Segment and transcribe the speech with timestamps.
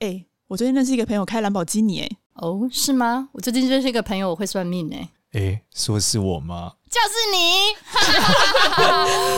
[0.00, 3.28] 哎，我最近认识一个朋友开兰博基尼，哎，哦，是吗？
[3.32, 6.72] 我最近认识一个朋友，我会算命，哎，哎，说是我吗？
[6.88, 7.76] 就是你。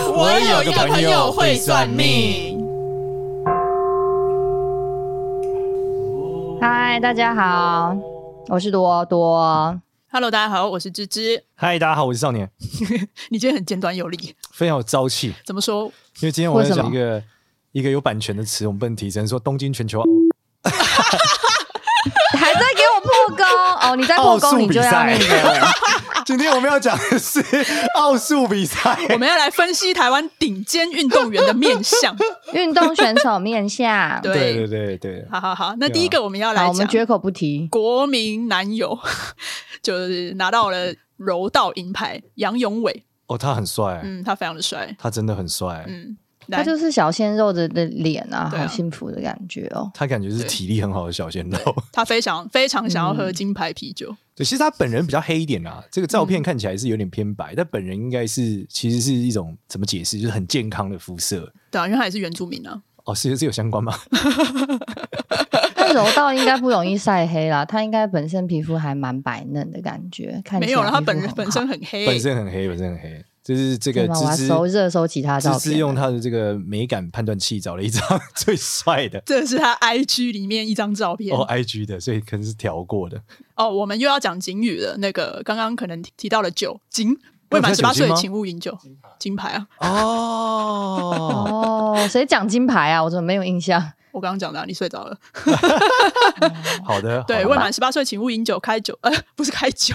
[0.14, 2.64] 我有一个朋友会算命。
[6.60, 7.96] 嗨，大家好，
[8.46, 9.82] 我是多多。
[10.12, 11.42] Hello，大家好，我是芝芝。
[11.56, 12.48] 嗨，大家好，我是少年。
[13.30, 15.34] 你今天很简短有力，非常有朝气。
[15.44, 15.86] 怎么说？
[16.20, 17.20] 因为今天我要讲一个
[17.72, 20.00] 一个有版权的词，我们不能提，只能说东京全球。
[22.38, 23.46] 还在给我破功
[23.90, 23.96] 哦！
[23.96, 25.68] 你在破功，你就要那个。
[26.26, 27.40] 今天我们要讲的是
[27.98, 32.16] 奥数比赛，我们要来分析台湾顶尖运动员的面相，
[32.52, 34.20] 运动选手面相。
[34.22, 35.74] 对对对对，好好好。
[35.78, 38.98] 那第一个我们要来讲，我们绝口不提国民男友，
[39.82, 43.04] 就是拿到了柔道银牌杨永伟。
[43.26, 46.16] 哦，他很帅，嗯，他非常的帅，他真的很帅，嗯。
[46.48, 49.90] 他就是小鲜肉的的脸啊，好幸福的感觉哦。
[49.94, 51.58] 他感觉是体力很好的小鲜肉。
[51.92, 54.14] 他非常非常想要喝金牌啤酒。
[54.34, 61.52] 对，其实他本人比较黑一点啊，这个照片看起来是有点偏白，但本人应该是其实是一种怎么解释，就是很健康的肤色。
[61.70, 62.82] 对啊，因为他也是原住民啊。
[63.04, 63.92] 哦，是是有相关吗？
[65.74, 70.40] 但柔道应该不容易晒黑啦，他应该本身皮肤还蛮白嫩的感觉。
[70.44, 73.24] 看没有了，他本人本身很黑，本身很黑，本身很黑。
[73.44, 78.02] 就是这个芝芝收热搜其他照片，芝芝用他的这个美感判断器找了一张
[78.36, 79.20] 最帅的。
[79.26, 83.20] 这是他 IG 里面一张照片哦，IG 的，所以可能是调过的。
[83.56, 84.96] 哦，我们又要讲警语了。
[84.98, 87.16] 那个刚刚可能提到了酒精，
[87.50, 88.78] 未满十八岁请勿饮酒。
[89.18, 89.66] 金牌啊！
[89.78, 93.02] 哦哦，谁讲金牌啊？
[93.02, 93.92] 我怎么没有印象？
[94.12, 95.18] 我刚刚讲的、啊，你睡着了。
[96.84, 99.94] 好的，对，未满十八岁请勿饮酒、开酒，呃，不是开酒，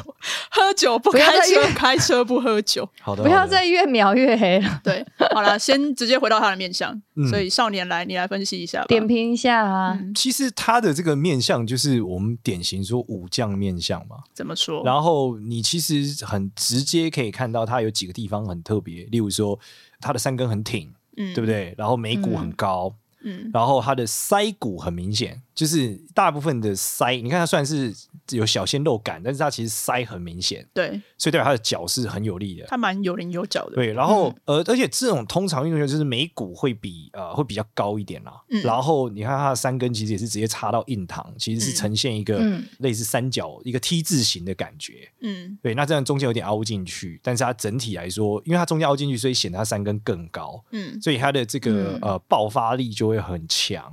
[0.50, 2.88] 喝酒不开车，开车不喝酒。
[3.02, 4.82] 好的，不要再越描越黑了。
[4.84, 7.00] 对，好了，先直接回到他的面相。
[7.16, 9.98] 嗯、所以少年来，你来分析一下吧，点评一下啊。
[10.00, 14.18] 嗯、其实他的这个面相就是我们典型说武将面相嘛。
[14.34, 14.84] 怎么说？
[14.84, 19.60] 然后你其实很直接可以看到他有几个地方很特别，例如说
[20.00, 21.74] 他的三根很挺，嗯，对不对？
[21.78, 22.94] 然后眉骨很高。
[22.96, 27.92] 嗯嗯，然后他的腮骨很明显，就是大部分的腮，你看他算是
[28.30, 33.74] 有小鲜肉感，但是它其实腮很明显，对，所以代表他的脚是很有力的，它蛮有棱有角的。
[33.74, 42.40] 对，然后、嗯、呃，而且这种通常运动员就是眉骨会比呃会比较高一点啦，嗯、然后你看它的三根其实也是直接插到印堂，其实是呈现一个
[42.78, 53.92] 类似三角、嗯、一个 T 字形的感觉，嗯，对，那这样中间有点凹进去，但是它整体来说，因为它中间凹进去，所以显得它三根更高，嗯，所以它的这个、嗯、呃爆发力就会很强。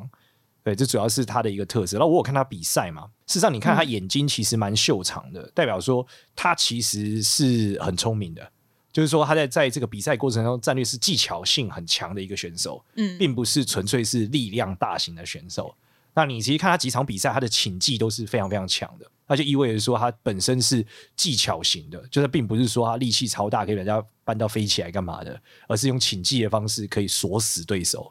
[0.64, 1.98] 对，这主要是他的一个特色。
[1.98, 6.04] 然后我有看他比赛嘛，事实上你看他眼睛其实蛮秀长的，嗯、代表说
[6.34, 8.50] 他其实是很聪明的。
[8.91, 15.74] 就是说他在在这个比赛过程中，战略是技巧性很强的一个选手，嗯，并不是纯粹是力量大型的选手。
[16.14, 20.86] 那你其实看他几场比赛，他的倾技都是非常非常强的，那就意味着说他本身是
[21.16, 28.10] 技巧型的，就是并不是说他力气超大可以把人家搬到飞起来干嘛的，而是用倾技的方式可以锁死对手。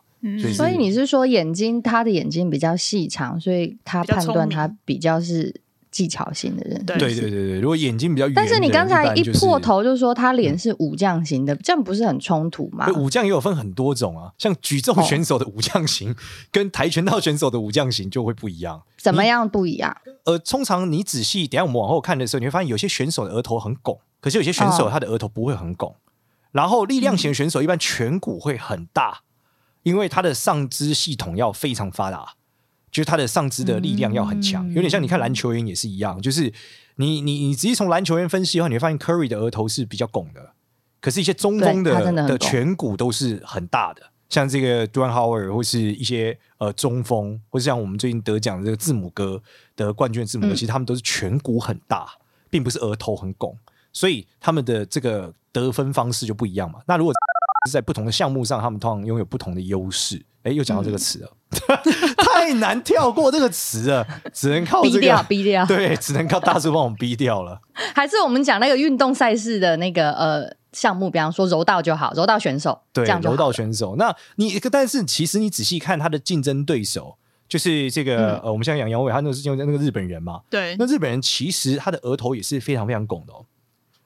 [0.53, 5.53] 所以你是说眼睛，他的眼睛比较细长，所以他判断他比较是
[5.91, 6.83] 技巧型的人。
[6.85, 12.89] 对对对对，如果眼睛比较圆，但是你刚才一破头就说他脸是武将型的，这样不是很冲突吗？
[12.95, 16.15] 武将也有分很多种啊，像举重选手的武将型
[16.51, 18.81] 跟跆拳道选手的武将型就会不一样。
[18.97, 19.95] 怎么样不一样？
[20.23, 25.93] 呃，通常你仔细等下我们往后看的时候，你会发现有些选手的额头很拱，可是有些选手他的额头不会很拱。
[26.53, 29.19] 然后力量型选手一般颧骨会很大。
[29.83, 32.33] 因为他的上肢系统要非常发达，
[32.91, 36.51] 就是他的上肢的力量要很强，有点像你看篮球员也是一样，就是
[36.95, 40.53] 你你你直接从篮球员分析的话，你会发现 Curry 的额头是比较拱的，
[41.01, 49.41] 可是一些中锋的的颧骨都是很大的，像这个 Dwight Howard 或是一些呃中锋，或是像我们最近得奖的这个字母哥
[49.75, 52.07] 的冠军字母哥，其实他们都是颧骨很大，
[52.49, 53.57] 并不是额头很拱，
[53.91, 56.79] 所以他们的这个得分方式就不一样嘛。
[56.87, 57.13] 那如果
[57.71, 60.23] 在不同的项目上，他们通常拥有不同的优势。
[60.43, 65.65] 哎，又讲到这个词了，嗯、 太难跳过这个词了，只能靠这个逼掉，逼掉。
[65.65, 67.61] 对，只能靠大叔帮我们逼掉了。
[67.95, 72.77] 还是我们讲那个运动赛事的那个呃项目，比方说柔道就好，柔道选手。
[72.91, 73.95] 对，柔道选手。
[73.95, 77.17] 那你但是其实你仔细看他的竞争对手，
[77.47, 80.41] 就是这个、嗯、呃，我们现在讲杨勇纬，他那个是用那个日本人嘛？
[80.49, 80.75] 对。
[80.77, 83.45] 那日本人其实他的额头也是非常非常拱的哦，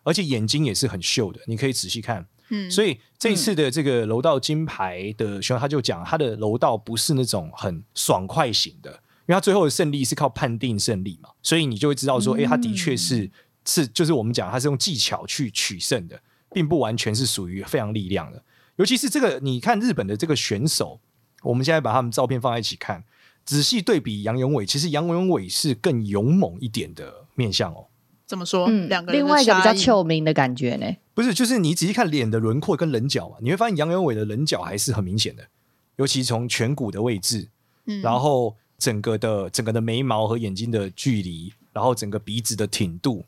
[0.04, 2.28] 而且眼睛也是很秀的，你可以仔细看。
[2.50, 13.30] 嗯，所以这一次的这个柔道金牌的选手，他就讲他的柔道不是那种很爽快型的，因为他最后的胜利是靠判定胜利嘛，所以你就会知道说，哎、欸，他的确是
[13.66, 16.20] 是就是我们讲他是用技巧去取胜的，
[16.52, 18.42] 并不完全是属于非常力量的。
[18.78, 21.00] 尤其是这个，你看日本的这个选手，
[21.42, 23.04] 我们现在把他们照片放在一起看，
[23.44, 27.88] 仔细对比杨永伟，其实杨永伟是更勇猛一点的面相哦。
[28.26, 28.68] 怎么说？
[28.70, 30.96] 嗯，两个另外一个比较臭名的感觉呢？
[31.18, 35.48] 不是，就是你仔细看脸的轮廓跟棱角嘛，你会发现杨元伟的棱角还是很明显的，
[35.96, 37.50] 尤其从颧骨的位置，
[37.88, 43.26] 嗯，然后整个的整个的眉毛和眼睛的距离，然后整个鼻子的挺度，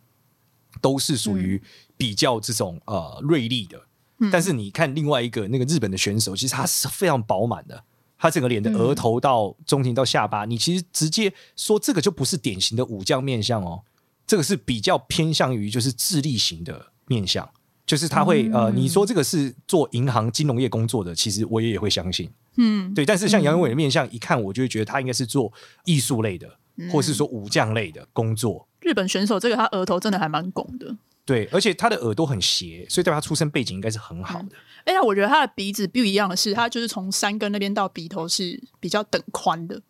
[0.79, 1.59] 都是属于
[1.97, 3.81] 比较这种、嗯、呃锐利的。
[4.31, 7.83] 但是你看另外一个那个日本的选手，其实他是非常饱满的。
[8.19, 13.81] 他整个脸的额头到中庭到下巴，嗯、你其实直接说这个就不是典型的武将面相哦，
[14.27, 17.49] 这个是比较偏向于就是智力型的面相，
[17.89, 23.03] 就是他会、嗯、呃，你说这个是做银行金融业工作的，其实我也也会相信，嗯，对。
[23.03, 25.51] 但是像杨永伟的面相，一看我就会觉得他应该是做
[25.85, 26.47] 艺术类的，
[26.77, 28.67] 嗯、或是说武将类的工作。
[28.81, 30.95] 日本选手这个他额头真的还蛮拱的。
[31.25, 34.49] 对，而且他的耳朵很斜，所以代表他出身背景应该是很好的。
[34.85, 39.81] 哎、嗯、呀，我觉得他的鼻子不一样的是，他就是从山根那边到鼻头是比较等宽的，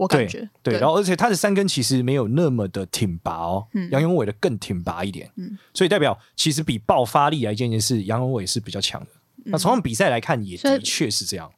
[0.00, 0.48] 我感觉。
[0.62, 5.30] 对，然后而且他的三根其实没有那么的挺拔哦，嗯、杨永伟的更挺拔一点。
[5.36, 9.08] 嗯，所以代表其实比爆发力来讲，件事杨永伟是比较强的。
[9.44, 11.50] 嗯、那从比赛来看，也的确是这样。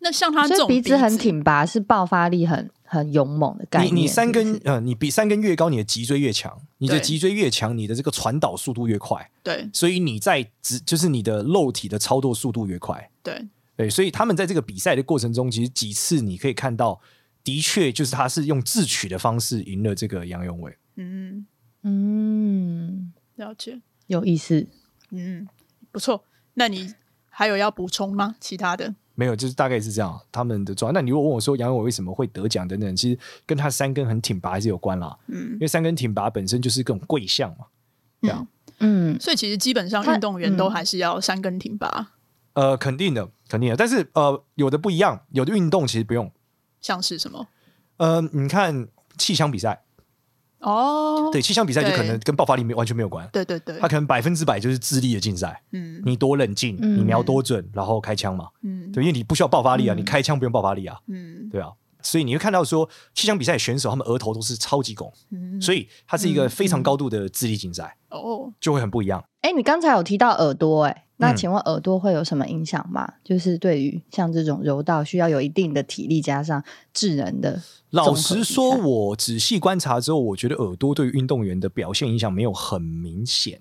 [0.00, 3.94] 那像他这种鼻子，鼻子很挺拔，是爆发力很很勇猛的概念。
[3.94, 6.60] 你你三根呃，你比三根越高，你的脊椎越强。
[6.78, 9.30] 你的脊椎越强，你的这个传导速度越快。
[9.42, 13.08] 对，所以你在直就是你的肉体的操作速度越快。
[13.22, 13.46] 对
[13.76, 17.00] 对，所以他们在这个比赛的过程中，其实几次你可以看到，
[17.44, 20.76] 的确就是他是用智取的方式赢了这个杨永伟。
[20.96, 21.46] 嗯
[21.82, 24.66] 嗯，了解，有意思。
[25.10, 25.48] 嗯，
[25.90, 26.24] 不错。
[26.54, 26.94] 那你
[27.28, 28.36] 还有要补充吗？
[28.40, 28.94] 其他的？
[29.14, 30.20] 没有，就是大概是这样。
[30.30, 31.00] 他们的状态。
[31.00, 35.18] 那你如果问我说杨永伟为什么会得奖等等，其实跟他三根很挺拔还是有关啦。
[35.26, 37.66] 嗯，因为三根挺拔本身就是各种贵相嘛。
[38.22, 38.46] 这样，
[38.78, 42.12] 嗯，所以其实基本上运动员都还是要三根挺拔。
[42.54, 43.76] 呃，肯定的，肯定的。
[43.76, 46.30] 但是呃，有的不一样，有的运动其实不用。
[46.82, 47.46] 像是什么？
[47.96, 49.82] 呃，你看气枪比赛。
[50.58, 53.28] 哦，对，气枪比赛就可能跟爆发力没完全没有关。
[53.32, 55.60] 对对对，他可能百分之百就是智力的竞赛。
[55.72, 58.48] 嗯，你多冷静，你瞄多准，然后开枪嘛。
[58.62, 60.96] 嗯，对，因为你不需要爆发力啊，你开枪不用爆发力啊。
[61.08, 65.12] 嗯，对啊，所以你会看到说气枪比赛选手他们额头都是超级拱，
[65.60, 67.96] 所以它是一个非常高度的智力竞赛。
[68.10, 69.24] 哦，就会很不一样。
[69.40, 71.06] 哎，你刚才有提到耳朵，哎。
[71.22, 73.04] 那请问耳朵会有什么影响吗？
[73.06, 77.62] 嗯、就是对于像这种柔道需要有一定的体力加上智能的。
[77.90, 83.60] 老实说，我仔细观察之后，我觉得耳朵对于运动员的表现影响没有很明显。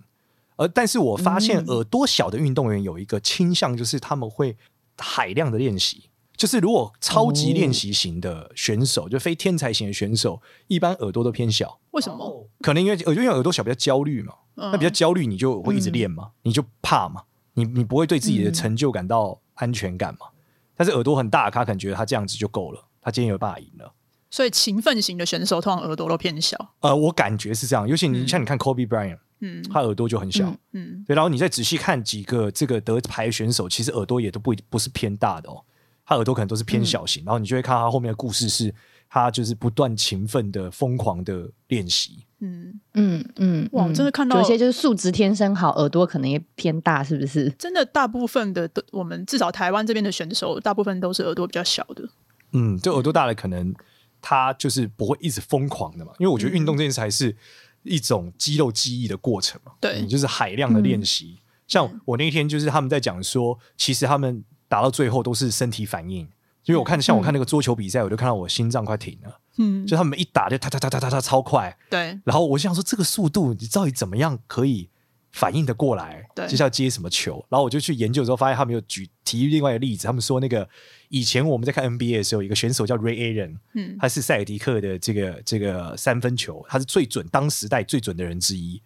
[0.56, 4.56] 而但是我发现耳朵小的运动员有一个倾向，就是他们会
[4.98, 6.04] 海量的练习。
[6.38, 11.80] 就是如果超级练习型的选手，哦、就非天才型的选手，一般耳朵都偏小。
[11.92, 12.48] 为什么？
[12.62, 14.34] 可能因为耳因为耳朵小比较焦虑嘛。
[14.56, 17.24] 嗯、那比较焦虑，你就会一直练嘛，嗯、你就怕嘛。
[17.54, 20.28] 你你不会对自己的成就感到安全感吗？
[20.32, 20.38] 嗯、
[20.76, 23.94] 但是耳朵很大，他可能觉得他这样子就够了，他今天有办法赢了。
[24.30, 26.74] 所以勤奋型的选手通常耳朵都偏小。
[26.80, 31.14] 呃，我感觉是这样，尤其你像你看 Kobe Bryant，嗯，他耳朵就很小，嗯，嗯对。
[31.14, 35.62] 然后你再仔细看几个这个得牌选手，其实耳朵也都不不是偏大的哦，
[36.06, 37.24] 他耳朵可能都是偏小型。
[37.24, 38.74] 嗯、然后你就会看他后面的故事是，
[39.10, 42.26] 他就是不断勤奋的、疯狂的练习。
[42.44, 47.50] 嗯嗯嗯，哇，真的看到有些就是素质天生好，耳朵可能也偏大，是不是？
[47.52, 52.10] 真的，大部分的我们至少台湾这边的选手，大部分都是耳朵比较小的。
[52.54, 53.74] 嗯，就耳朵大的，可能
[54.22, 57.36] 他就是不会一直疯狂的嘛，因为我觉得运动这件事还是
[57.84, 59.74] 一种肌肉记忆的过程嘛。
[59.80, 61.38] 对，你就是海量的练习。
[61.38, 66.28] 嗯、像我那天就是他们在讲说，其实他们打到最后都是身体反应。
[66.66, 69.40] 因为我看，像我看那个桌球比赛，我就看到我心脏快停了。
[69.58, 71.76] 嗯，就他们一打就哒哒哒哒哒哒超快。
[71.90, 72.20] 对。
[72.24, 74.90] 然后我就想说，这个速度你到底怎么样可以
[75.32, 76.28] 反应的过来？
[76.36, 76.48] 对。
[76.48, 77.44] 就是要接什么球？
[77.50, 80.06] 然后我就去研究的时候，发现他们有举提另外一个例子。
[80.06, 80.68] 他们说那个
[81.10, 88.82] 以前我们在看 NBA 的时候，有一个选手叫 Ray Allen，嗯，他是塞尔迪克的这个这个三分球，他是最准当时代最准的人之一。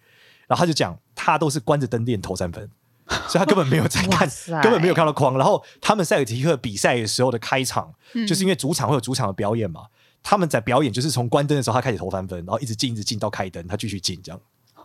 [0.48, 2.70] 然后他就讲，他都是关着灯练投三分。
[3.28, 4.28] 所以他根本没有在看，
[4.62, 5.36] 根本没有看到框。
[5.36, 9.82] 然后他们塞尔提克比赛的时候的开场，嗯、就是因为主场会有主场的表演嘛。
[10.22, 14.40] 他们在表演就是从关灯的时候，他开始投三分，然后一直进，一直进到开灯，他继续进这样。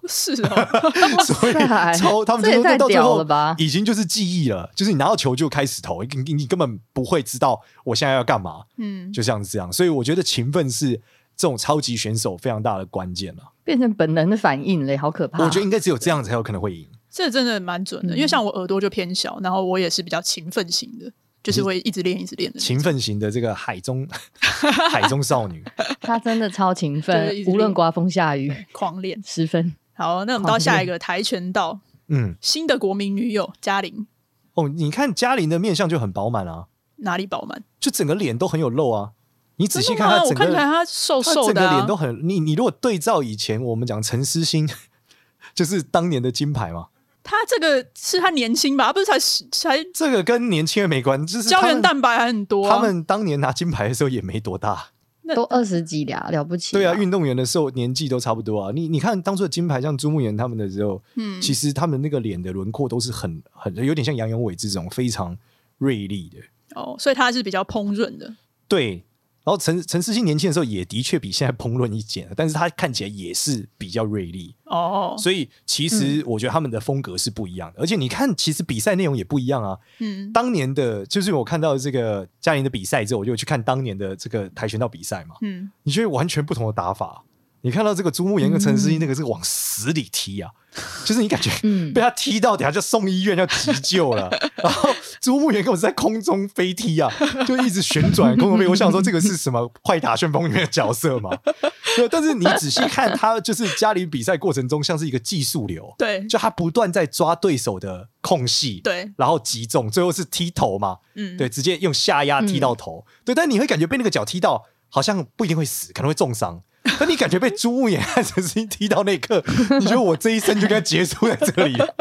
[0.08, 0.68] 是哦，
[1.24, 1.54] 所以
[1.98, 3.26] 超他们就说到最后
[3.58, 8.62] 已经就是记忆了，就是你拿到球就开始投，你你根本不会知道我现在要干嘛。
[8.78, 9.72] 嗯，就像是这样。
[9.72, 10.96] 所以我觉得勤奋是
[11.36, 13.44] 这种超级选手非常大的关键了。
[13.64, 15.44] 变成本能的反应嘞，好可怕。
[15.44, 16.88] 我觉得应该只有这样才有可能会赢。
[17.12, 21.12] 这真的蛮准的，因为像我耳朵就偏小，然后我也是比较勤奋型的，
[21.44, 22.60] 就是会一直练、一直练的。
[22.60, 24.08] 勤奋型的这个海中
[24.90, 25.62] 海中少女，
[26.00, 29.76] 她真的超勤奋，无论刮风下雨，狂练十分。
[29.94, 34.08] 好，那我们到下一个跆拳道，嗯，新的国民女友嘉玲。
[34.54, 37.64] 哦，你看嘉玲的面相就很饱满啊，哪里饱满？
[37.80, 39.12] 就整个脸都很有肉啊。
[39.58, 44.68] 你仔细看她整个，我看起来她瘦瘦的、啊，整个脸都很你你如果对照以前我们讲陈思欣，
[45.54, 46.88] 就是当年的金牌嘛。
[47.24, 48.88] 他这个是他年轻吧？
[48.88, 49.20] 他不是才
[49.52, 52.76] 才这个跟年轻人没关，就是胶原蛋白还很多、啊。
[52.76, 54.88] 他们当年拿金牌的时候也没多大，
[55.36, 56.74] 都二十几了，了不起。
[56.74, 58.72] 对啊，运动员的时候年纪都差不多啊。
[58.74, 65.38] 你你看当初的金牌，像朱木炎他们的时候，嗯，其实他们那个脸的轮廓都是很很有点像杨永伟这种非常
[65.78, 66.38] 锐利的。
[66.76, 68.36] 哦，所以他是比较烹饪的。
[68.68, 69.04] 对。
[69.52, 75.14] 然后陈陈思欣年轻的时候也的确比现在烹饪一点，但是他看起来也是比较锐利哦。
[75.18, 79.78] 所以其实我觉得他们的风格是不一样的，嗯、而且你看，其实比赛内容也不一样啊。
[80.00, 85.36] 嗯，当年的就是我看到这个嘉玲的比赛之后，我就去看当年的这个跆拳道比赛嘛。
[85.42, 87.26] 嗯，你觉得完全不同的打法。
[87.64, 90.50] 你看到这个朱木炎跟陈思欣那个是往死里踢啊。
[91.04, 91.50] 就是你感觉
[91.94, 94.30] 被他踢到，底下就送医院要急救了。
[94.64, 97.12] 然后朱木炎跟我是在空中飞踢啊，
[97.46, 98.68] 就一直旋转空中飞。
[98.68, 101.38] 我想说这个是什么《快打旋风》里面的角色嘛？
[102.10, 113.36] 但是你仔细看他，就是家里比赛过程中像是一个技术流，对，就他不断在抓对手的空隙，对，然后击中，最后是踢头嘛，嗯，对，直接用下压踢到头，对。
[113.36, 116.62] 但你会感觉被那个脚踢到，好像不一定会死，可能会重伤。
[117.00, 119.44] 那你感觉被朱木炎和陈思欣踢到那一刻，
[119.80, 121.96] 你觉得我这一生就该结束在这里了？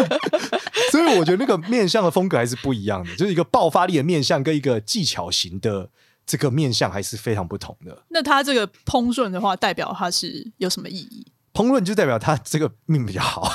[0.90, 5.90] 所以我觉得那个面相的风格还是不一样的，就是一个爆发力的面相跟一个技巧型的
[6.26, 8.04] 这个面相还是非常不同的。
[8.08, 11.26] 那他这个烹饪的话，代表他是有什么意义？
[11.52, 13.52] 烹饪就代表他这个命比较好。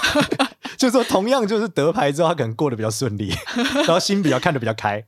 [0.84, 3.32] 就是说，同样就是得牌之后，他可能过得比较顺利，
[3.88, 5.02] 然后心比较看得比较开。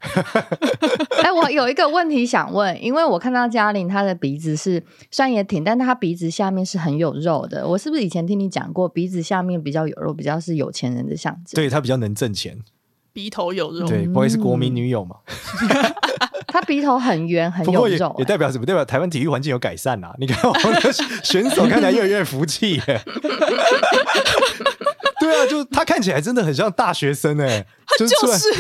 [1.22, 7.68] 哎，我有一个问题想问，因为我看到嘉玲她的鼻子是虽然也挺，但她鼻子下面是很有肉的。
[7.68, 11.56] 我是不是以前听你讲过，鼻子下面比较有肉，比较是有钱人的象征？
[11.56, 12.58] 对，他比较能挣钱，
[13.12, 13.86] 鼻头有肉。
[13.86, 15.18] 对，不会是国民女友嘛？
[16.56, 18.66] 他鼻头很圆，很有肉，欸，也代表什么？
[18.66, 20.16] 代表台湾体育环境有改善啊！
[20.18, 20.90] 你看我们的
[21.22, 22.82] 选手看起来越来越服气。
[25.20, 27.66] 对啊，就他看起来真的很像大学生哎、
[28.00, 28.14] 就是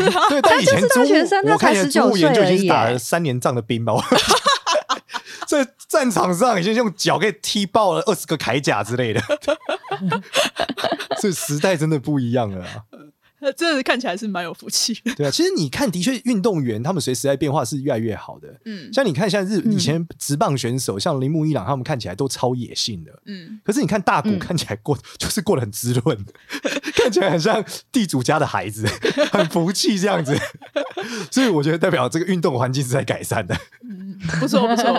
[0.09, 3.93] 啊，对，但以前朱木，我看起来朱木炎就已经是打了三年仗的兵吧，
[5.47, 9.21] 在战场上已经用脚给踢爆了二十个铠甲之类的，
[11.21, 12.65] 这时代真的不一样了。
[13.53, 14.93] 这看起来是蛮有福气。
[15.15, 18.47] 对啊，其实你看，的确运动员他们随时代变化是越来越好的。
[18.65, 23.11] 嗯，像你看，像日以前直棒选手，嗯、像铃木一朗，他们看起来都超野性的。
[23.25, 26.25] 嗯，可是你看大谷看起来过、嗯、就是过得很滋润，
[26.95, 28.87] 看起来很像地主家的孩子，
[29.31, 30.37] 很福气这样子。
[31.31, 33.55] 所以我觉得代表这个运动环境是在改善的。
[33.83, 34.85] 嗯，不错不错。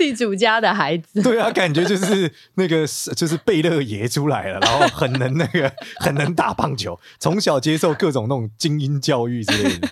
[0.00, 9.88] 地主家的孩子，对啊，感觉就是那个就是贝勒爷出来了，然后很能那个 很能打棒球，从小接受各种那种精英教育之类的。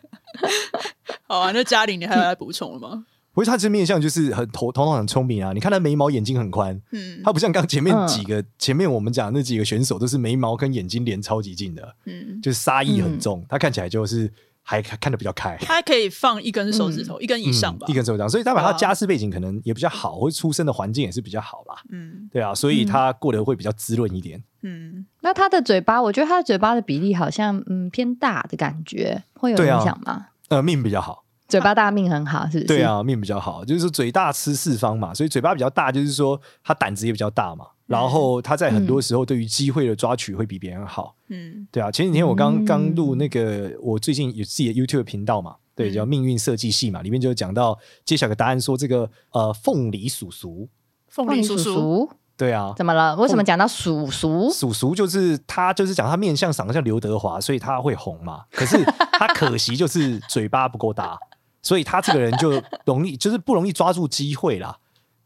[1.26, 3.04] 好啊，那嘉玲你还有来补充了吗？
[3.34, 5.52] 不是，他这面相就是很头头脑很聪明啊。
[5.52, 14.32] 你看他眉毛眼睛很宽，嗯，他不像刚前面几个、嗯、前面我们讲那几个选手都是眉毛跟眼睛连超级近的，嗯，就是杀意很重，嗯、他看起来就是。
[14.70, 21.76] 还看得比较开，他还可以放一根手指头，嗯、一根以上吧，嗯、一根手指头，所以他把他家世背景可能也比较好，或者出生的环境也是比较好吧。
[21.90, 24.44] 嗯，对啊，所以他过得会比较滋润一点。
[24.60, 30.12] 嗯，那他的嘴巴，我觉得他的嘴巴的比例好像嗯偏大的感觉，会有影响吗？
[30.48, 31.24] 啊、呃，命比较好。
[31.48, 32.64] 嘴巴大命很好，是不是？
[32.66, 37.68] 对啊，命比较好，就是说嘴大吃四方嘛，所以嘴巴比较大，就是说他胆子也比较大嘛。
[37.88, 41.16] 嗯、然后他在很多时候对于机会的抓取会比别人好。
[41.28, 41.90] 嗯，对啊。
[41.90, 50.68] 前几天我刚刚录那个，我最近有自己的 YouTube 频道嘛，对，叫命运设计系嘛，里面就讲到揭晓个答案，说这个呃凤梨叔叔，
[51.08, 53.16] 凤梨叔叔，对啊，怎么了？
[53.16, 54.50] 为什么讲到叔叔？
[54.50, 58.44] 叔叔就是他，就是讲他面相长得像刘德华，所以他会红嘛。
[58.50, 61.18] 可是他可惜就是嘴巴不够大。
[61.60, 64.78] 所以他这个人就容易，就是不容易抓住机会啦。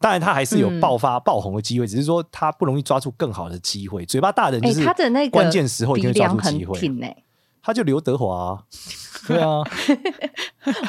[0.03, 4.05] 当然，他还是有爆发、爆红的机会，只是说他不容易抓住更好的机会。
[4.05, 7.15] 嘴巴大的人就是他的那个关键时候一定会抓住机会。
[7.61, 8.61] 他就刘德华，
[9.25, 9.63] 对啊。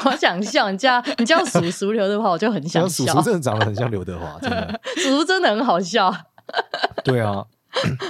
[0.03, 3.05] 我想笑，你叫你叫叔叔刘德华，我就很想 笑。
[3.05, 4.81] 叔叔真的长得很像刘德华， 真的。
[4.97, 6.13] 叔叔真的很好笑。
[7.05, 7.45] 对啊。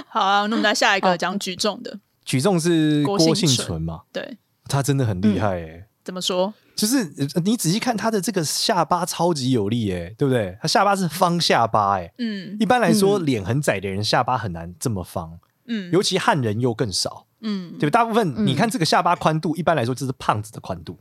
[0.08, 2.00] 好啊，那我们来下一个讲举重的。
[2.24, 4.00] 举重是郭幸存嘛？
[4.12, 5.86] 对，他真的很厉害哎。
[6.02, 6.52] 怎么说？
[6.76, 7.10] 就是
[7.42, 10.56] 你仔细看他的这个下巴超级有力哎，对不对？
[10.60, 20.98] 他下巴是方下巴哎，嗯，一般来说脸很窄的人下巴很难这么方，嗯，尤其汉人又更少，嗯，对，大部分你看这个下巴宽度，一般来说这是胖子的宽度，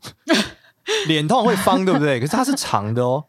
[1.08, 2.20] 脸通常会方，对不对？
[2.22, 3.25] 可是它是长的哦，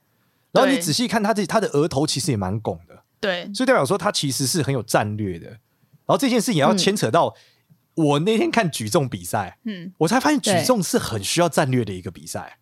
[0.52, 5.48] 然后你仔细看他这他的额头其实也蛮拱的，对，所以代表说他其实是很有战略的。
[5.48, 7.34] 然后这件事也要牵扯到。
[7.96, 12.58] 我那天看举重比赛，嗯，我才发现举重是很需要战略的一个比赛。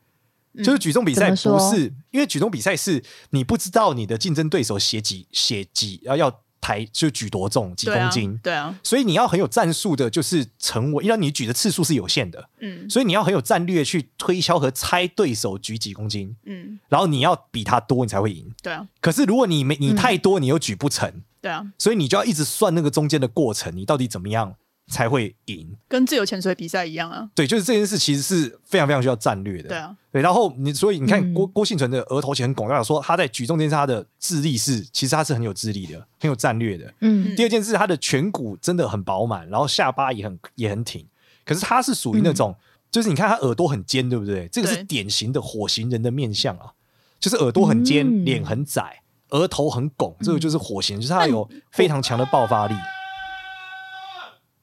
[0.62, 12.88] 就是举重比赛不是因为举重比赛是你不知道你的竞争对手写几写几要要抬就举多重几公斤，对啊，所以你要很有战术的，就是成为，因为你举的次数是有限的，嗯。
[12.88, 18.50] 所以你要很有战略去推敲和猜对手举几公斤，嗯，然后你要比他多，你才会赢。
[18.62, 21.12] 对啊，可是如果你没你太多，你又举不成，
[21.42, 24.54] 对啊，所以你就要一直算那个中间的过程，你到底怎么样
[24.88, 25.76] 才会赢？
[25.88, 29.68] 跟自由潜水比赛一样啊，对，就是这件事其实是非常非常需要战略的。
[29.70, 36.92] 对啊，对，然后你所以你看嗯郭郭婞淳的额头其实很拱，代表说他在举重这件事他的智力是其实他是很有智力的，很有战略的。
[37.00, 41.06] 嗯第二件事，他的颧骨真的很饱满，然后下巴也很也很挺。
[41.44, 42.54] 可是他是属于那种，
[42.90, 44.48] 就是你看他耳朵很尖，对不对？
[44.48, 46.72] 这个是典型的火星人的面相啊，
[47.18, 52.74] 就是耳朵很尖，嗯脸很窄，额头很拱，这个就是火星，就是他有非常强的爆发力。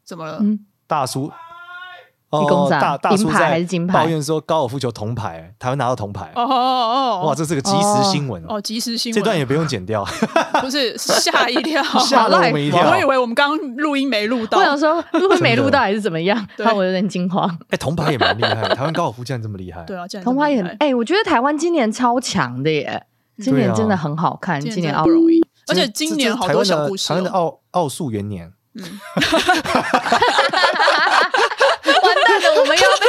[0.03, 0.38] 怎么了？
[0.41, 1.31] 嗯，大叔。
[2.34, 3.93] 你公仔大大叔银牌还是金牌？
[3.93, 8.41] 抱怨说高尔夫球铜牌，台湾拿到铜牌，哦哦哦，哇，这是个即时新闻。
[8.48, 10.05] 哦，即时新闻，这段也不用剪掉，
[10.62, 12.89] 不是吓一跳， 吓了我们一跳。
[12.89, 17.46] 我以为我们刚刚录音没录到，我想说录音没录到还是怎么样，让我有点惊慌。
[17.67, 19.84] 哎，铜牌也蛮厉害，台湾高尔夫竟然这么厉害。
[19.84, 23.05] 对啊，竟然铜牌也很哎、我觉得台湾今年超强的耶，
[23.39, 24.62] 今年真的很好看。
[24.62, 27.58] 今年不容易，而且今年好多小故事台湾的哦。
[27.72, 28.53] 奥奥数元年，
[32.01, 33.05] 完蛋了，我们要被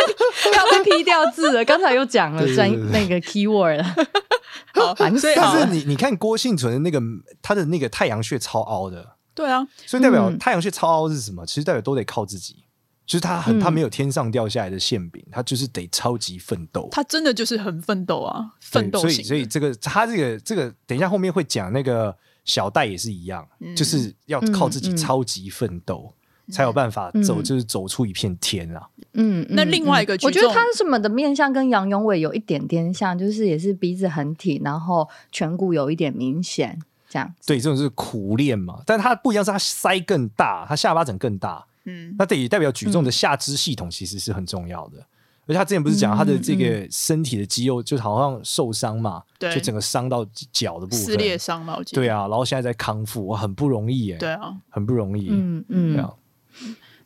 [0.56, 1.64] 要被批掉字了。
[1.64, 3.84] 刚才又讲了专那个 keyword 了，
[4.74, 7.00] 好，烦死但所以好是你你看郭幸存的那个
[7.40, 11.46] 他的那个太阳穴超凹的，对啊，所以代表嗯太阳穴超凹是什么？
[11.46, 12.64] 其实代表都得靠自己，
[13.06, 16.88] 就是他很嗯他没有天上掉下来的馅饼，他就是得超级奋斗。
[16.90, 19.24] 他真的就是很奋斗啊，对所以奋斗型的。
[19.24, 26.12] 所以这个他这个这个，等一下后面会讲那个小戴也是一样，嗯就是要靠自己超级奋斗，
[26.50, 28.88] 才有办法走，嗯就是走出一片天啊。
[29.14, 37.32] 嗯，那嗯另外一个我觉得他什么的面相跟杨永伟有一点点像，就是也是鼻子很挺，然后颧骨有一点明显，这样。
[37.46, 45.06] 对，这种是苦练嘛，但他不一样，是他腮更大，他下巴整更大，嗯，那等于代表举重的下肢系统其实是很重要的。
[45.46, 49.52] 而且他之前不是讲他的这个身体的肌肉就好像受伤嘛，对。
[49.54, 52.00] 就整个伤到脚的部分，撕裂伤嘛，我记得。
[52.00, 55.94] 对啊，然后现在在康复，哇，很不容易耶，对啊，很不容易，嗯嗯。
[55.94, 56.12] 对啊，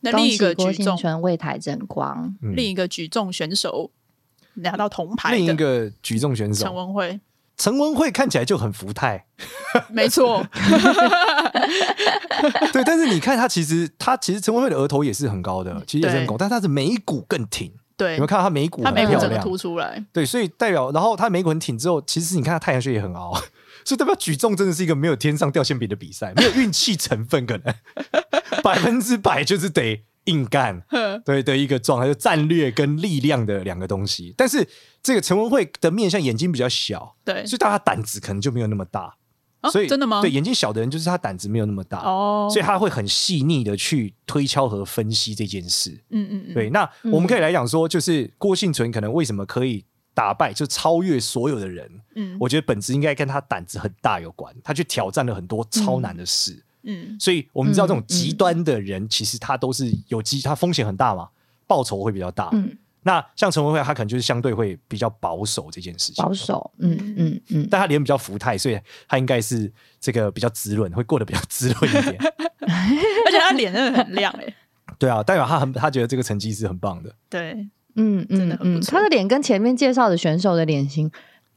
[0.00, 2.36] 那另一个举重婞，淳为台争光。
[2.42, 2.54] 嗯。
[2.54, 3.90] 另一个举重选手
[4.54, 6.64] 拿到铜牌另一个举重选手。
[6.64, 7.20] 陈手文慧，
[7.56, 9.24] 陈文慧看起来就很福态，
[9.88, 10.46] 没错，
[12.72, 18.12] 对，但是你看他其实他其实陈文慧的额头也是很高的，其实也是很高，但他的眉骨更挺，对。
[18.12, 18.90] 有没有，看到他眉骨他？
[18.90, 23.32] 眉骨整个凸出来，对，所以代表，然后他眉骨很挺之后，其实你看他太阳穴也很凹，
[23.84, 27.74] 所以代表举重真的是一个没有天上掉馅饼的比赛，没有运气成分，可能。
[28.62, 30.82] 百分之百就是得硬干，
[31.24, 34.34] 对的一个状态，就战略跟力量的两个东西。
[34.36, 34.66] 但是
[35.02, 39.14] 这个陈文慧的面相眼睛比较小，对，所以大家胆子可能就没有那么大，
[39.60, 40.20] 啊所以真的吗？
[40.20, 45.90] 对，眼睛小的人就是他胆子没有那么大，哦，所以他会很细腻的去推敲和分析这件事。
[46.10, 51.90] 嗯嗯嗯，对，那我们可以来讲说，就是郭幸存可能为什么可以打败，就超越所有的人？
[52.14, 56.62] 嗯我觉得本质应该跟他胆子很大有关，他去挑战了很多超难的事。
[56.88, 61.28] 嗯所以我们知道这种极端的人，其实他都是有机，他风险很大嘛，
[61.66, 62.48] 报酬会比较大。
[62.52, 67.40] 嗯，那像陈文慧，他可能就是相对会比较保守这件事情，保守，嗯嗯。
[67.50, 72.18] 嗯，但他脸比较福态，所以他应该是这个比较滋润，会过得比较滋润一点。
[72.66, 74.54] 而且他脸真的很亮哎，
[74.98, 77.14] 对啊，代表他很他觉得这个成绩是很棒的。
[77.30, 77.52] 对，
[77.94, 78.90] 嗯真的嗯嗯，很不错。
[78.90, 81.08] 他的脸跟前面介绍的选手的脸型，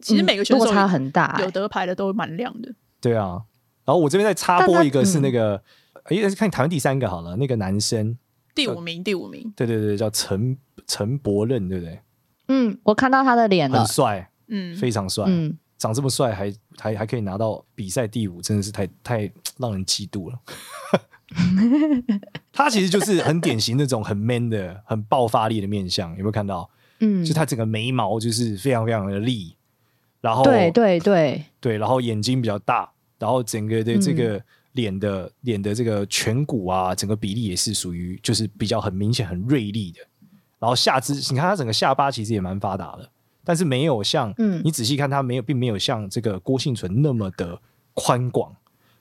[0.02, 3.42] 其实每个选手落差很大欸，有得牌的都蛮亮的，对啊，
[3.86, 5.60] 然后我这边再插播一个是那个，
[6.04, 8.16] 哎、看台湾第三个好了，那个男生，
[8.54, 10.56] 第五名，第五名，对对对，叫陈
[10.90, 12.00] 陈伯任，对不对？
[12.48, 20.40] 嗯，我看到他的脸了很，帅，嗯，非常帅，嗯，长这么帅还还还可以拿到比赛第五，真的是太太 让人嫉妒了。
[22.52, 26.68] 他其实就是很典型那种很 man 的、很爆发力的面相，有没有看到？
[27.02, 29.56] 嗯，就他整个眉毛就是非常非常的立，
[30.20, 40.00] 然后对对对，对，然后眼睛比较大，然后整个的这个脸的、脸的这个颧骨啊，整个比例也是属于就是比较很明显、很锐利的。
[40.60, 43.10] 然后下肢，你看他整个下巴其实也蛮发达的，
[43.44, 47.60] 但是没有像，嗯你仔细看他没有，并没有像这个郭幸存那么的
[47.94, 48.54] 宽广，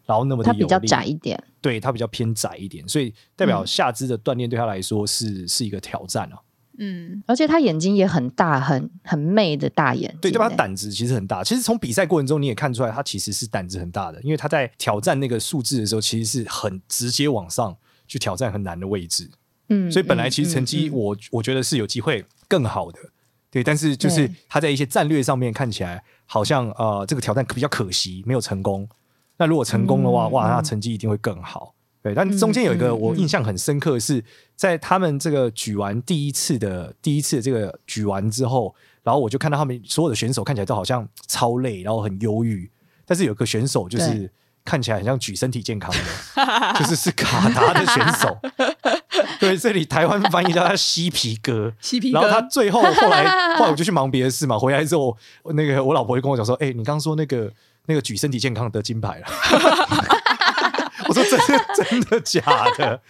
[0.07, 6.39] 然后那么的有力，他比较窄一点，对他比较偏窄一点，所以代表下肢的锻炼对他来说是是一个挑战啊。
[6.81, 10.45] 嗯，而且他眼睛也很大，很很媚的大眼睛，对，对吧？
[10.45, 11.43] 他欸胆子其实很大。
[11.43, 19.29] 其实从比赛过程中你也看出来，他其实是胆子很大的，因为他在挑战那个数字的时候，其实是很直接往上去挑战很难的位置。
[19.69, 22.99] 嗯，所以本来其实成绩嗯嗯嗯我我觉得是有机会更好的，
[23.51, 28.89] 对，但是就是他在一些战略上面看起来好像呃这个挑战比较可惜，没有成功。
[29.37, 31.75] 那如果成功的话，嗯、哇，那成绩一定会更好。
[32.03, 34.25] 对，但中间有一个我印象很深刻，是
[34.57, 42.71] 在他们这个举完第一次的第一次的这个举完之后，然后我就看到他们所有的选手看起来都好像超累，然后很忧郁。
[43.05, 44.31] 但是有个选手就是
[44.65, 48.39] 看起来很像举身体健康的， 就是是卡达的选手。
[49.41, 51.73] 对，这里台湾翻译叫他嬉皮哥。
[51.81, 52.21] 嬉皮哥。
[52.21, 55.17] 然后他最后后来后来我就去忙别的事嘛，回来之后
[55.55, 57.51] 那个我老婆就跟我讲说：“哎、欸，你刚刚说那个
[57.87, 59.27] 那个举身体健康得金牌了。
[61.09, 62.41] ”我说：“真的真的假
[62.77, 63.01] 的？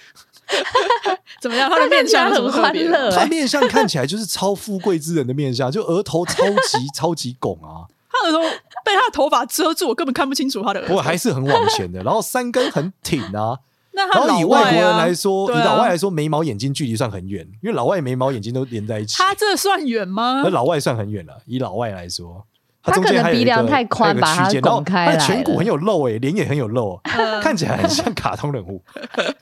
[1.41, 1.69] 怎么样？
[1.69, 8.41] 他的面相很欢乐，他面相看起来就是超富贵之人的面相，就额头超级超级拱啊。”他额头
[8.85, 10.89] 被他的头发遮住，我根本看不清楚他的额头。
[10.89, 13.59] 不过还是很往前的，然后三根很挺啊。
[13.93, 19.17] 然后以外国人来说，啊、以老外来说，眉毛眼睛距离算很远，因为老外眉毛眼睛都连在一起。
[19.17, 20.43] 他这算远吗？
[20.45, 22.47] 那老外算很远了，以老外来说。
[22.83, 25.19] 他可能鼻梁太宽，把它拱开来。
[25.19, 28.83] 颧骨很有肉诶、欸，脸也很有肉，呃、看起来很像卡通人物。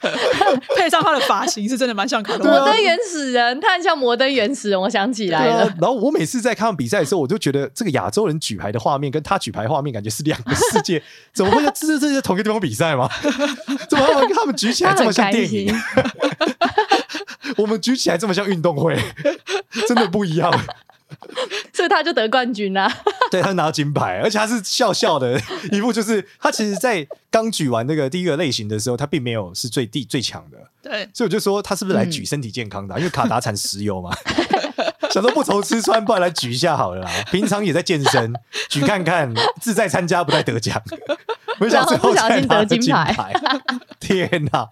[0.77, 2.47] 配上他的发型，是真的蛮像卡通。
[2.47, 5.65] 摩登原始人，他很像摩登原始人，我想起来了。
[5.65, 11.01] 啊、然后我每次在看比赛的时候，我就觉得这个亚洲人举牌的画面跟他举牌画面，感觉是两个世界。
[11.33, 13.09] 怎么会在这这是同一个地方比赛吗？
[13.89, 15.73] 怎么他们举起来这么像电影？
[17.57, 18.99] 我们举起来这么像运动会，
[19.87, 20.53] 真的不一样。
[21.73, 22.91] 所以他就得冠军啦，
[23.31, 25.41] 对，他拿到金牌，而且他是笑笑的。
[25.73, 32.99] 一副，就是他其实，在刚举完那个第一个类型的时候，他并没有是最第最强的，对，所以我就说他是不是来举身体健康的、啊？
[32.99, 34.11] 嗯、因为卡达产石油嘛，
[35.11, 37.11] 想说不愁吃穿，不然来举一下好了啦。
[37.31, 38.33] 平常也在健身，
[38.69, 40.81] 举看看，自在参加不带得奖，
[41.59, 43.33] 没想到最后才拿金牌，
[44.01, 44.69] 天哪！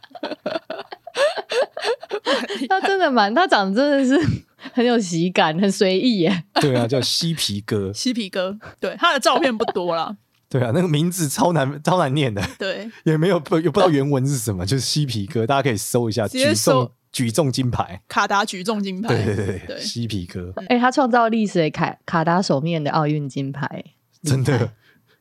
[2.68, 4.43] 他真的蛮，他长得真的是
[4.74, 6.44] 很有喜感，很随意耶。
[6.60, 8.58] 对啊，叫嬉皮哥， 嬉皮哥。
[8.80, 10.16] 对，他的照片不多啦。
[10.50, 12.42] 对啊，那个名字超难，超难念的。
[12.58, 16.26] 对，也没有不也不知道原文是什么，就是嬉皮哥，大家可以搜一下。
[16.26, 19.08] 举重举重金牌，卡达举重金牌。
[19.08, 20.52] 对对对对，嬉皮哥。
[20.56, 23.84] 哎、欸，他创造历史诶，卡卡达首面的奥运金牌，
[24.22, 24.72] 真的。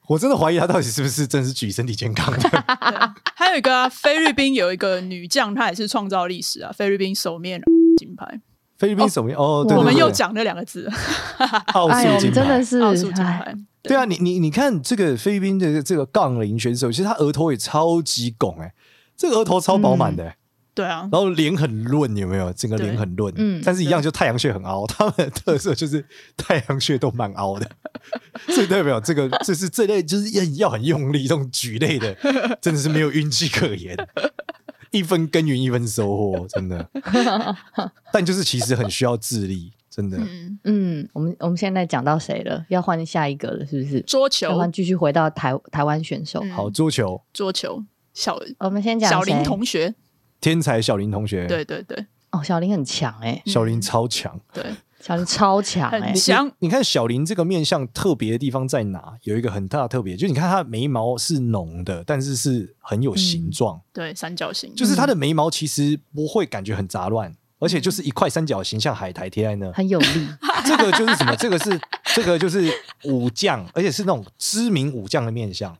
[0.07, 2.49] 我真的怀疑他到底是不是真是举身体健康的。
[3.35, 6.69] 还有一个、啊、菲律宾有一个女将，她也是创造历史啊！
[6.73, 7.61] 菲律宾首面
[7.97, 8.41] 金牌，
[8.83, 10.89] 菲律宾首面哦，对，我们又讲那两个字，
[11.73, 13.55] 奥数金牌，真的是奥数金牌。
[13.81, 13.95] 对。
[13.95, 18.73] 啊，你你你看这个菲律宾的这个杠铃选手，其实他额头也超级拱哎、欸，
[19.15, 20.29] 这个额头超饱满的、欸。
[20.29, 20.35] 嗯
[20.75, 22.51] 对啊，然后脸很润，有没有？
[22.53, 24.87] 整个脸很润，嗯，但是一样就太阳穴很凹。
[24.87, 26.03] 他们的特色就是
[26.35, 27.69] 太阳穴都蛮凹的，
[28.49, 32.15] 所以代表这个就是这类就是要要很用力，这种举类的
[32.59, 33.95] 真的是没有运气可言，
[34.93, 36.89] 一分耕耘一分收获， 真的。
[38.13, 40.17] 但就是其实很需要智力，真的。
[40.17, 42.65] 嗯嗯，我们我们现在讲到谁了？
[42.69, 43.99] 要换下一个了，是不是？
[44.01, 46.39] 桌球，要换继续回到台台湾选手。
[46.43, 49.93] 嗯、好，桌球，桌球，小我们先讲小林同学。
[50.39, 54.63] 天才小林同学，对对对，哦，小林很强哎，小林超强，对，
[55.05, 56.49] 小林超强哎，很强。
[56.59, 59.17] 你看小林这个面相特别的地方在哪？
[59.23, 70.27] 有一个很大的特别，就是你看他的眉毛是浓的，但是是很有形状，对，三角形，就是他的眉毛其实不会感觉很杂乱，而且就是一块三角形，像海苔贴在那，很有力。
[70.65, 71.35] 这个就是什么？
[71.35, 71.77] 这个是
[72.15, 72.71] 这个就是
[73.03, 75.77] 武将，而且是那种知名武将的面相。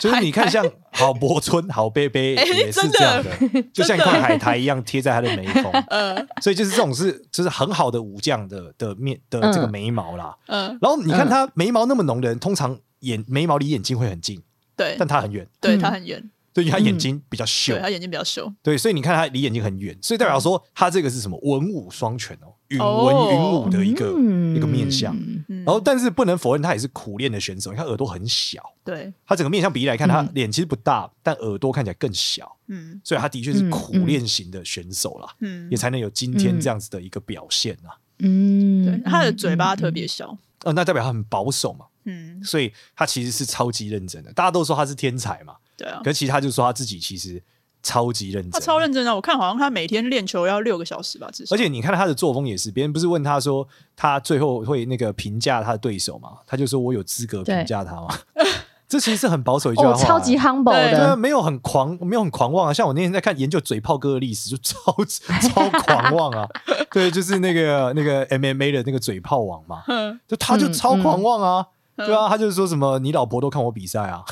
[0.00, 5.72] 就是你看，像 郝柏村、郝贝贝也是这样的，欸、就像一块海苔一样贴在他的眉峰。
[5.90, 10.36] 嗯，所以就是这种是就是很好的武将的的面的这个眉毛啦。
[10.46, 14.42] 嗯，然后你看他眉毛那么浓的人，通常眼眉毛离眼睛会很近，
[14.76, 16.30] 对，但他很远，对他很远。
[16.54, 24.10] 对，因为他眼睛比较秀，对他眼睛比较秀，对，所以你看他离眼睛很远，所以代表说他这个是什么文武双全哦，允文云武的一个
[24.56, 25.16] 一个面相。
[25.64, 45.54] 然后，但是不能否认他也是苦练的选手，你看耳朵很小，对，他整个面相比例来看，他脸其实不大，但耳朵看起来更小，嗯，所以他的确是苦练型的选手啦，嗯，也才能有今天这样子的一个表现啊，嗯，对，他的嘴巴特别小，呃，那代表他很保守嘛，嗯，所以他其实是超级认真的，大家都说他是天才嘛。
[45.76, 47.42] 对啊，可是其实他就说他自己其实
[47.82, 49.14] 超级认真，他超认真啊！
[49.14, 51.54] 我看好像他每天练球要六个小时吧，至少。
[51.54, 56.30] 而且你看他的作风也是，别人不是问他说他最后会那个评价他的对手嘛？
[56.46, 58.08] 他就说我有资格评价他吗？
[58.88, 62.72] 这其实是很保守一句话，超级 humble 的，没有很狂，没有很狂妄啊。
[62.72, 64.80] 像我那天在看研究嘴炮哥的历史，就超
[65.52, 66.48] 超狂妄啊！
[66.90, 69.82] 对，就是那个那个 MMA 的那个嘴炮王嘛，
[70.26, 71.66] 就他就超狂妄啊！
[71.96, 74.22] 对啊，他就是说什么你老婆都看我比赛啊。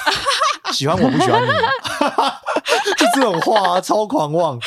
[0.72, 1.48] 喜欢我不喜欢你，
[2.96, 4.58] 就这种话、啊、超狂妄，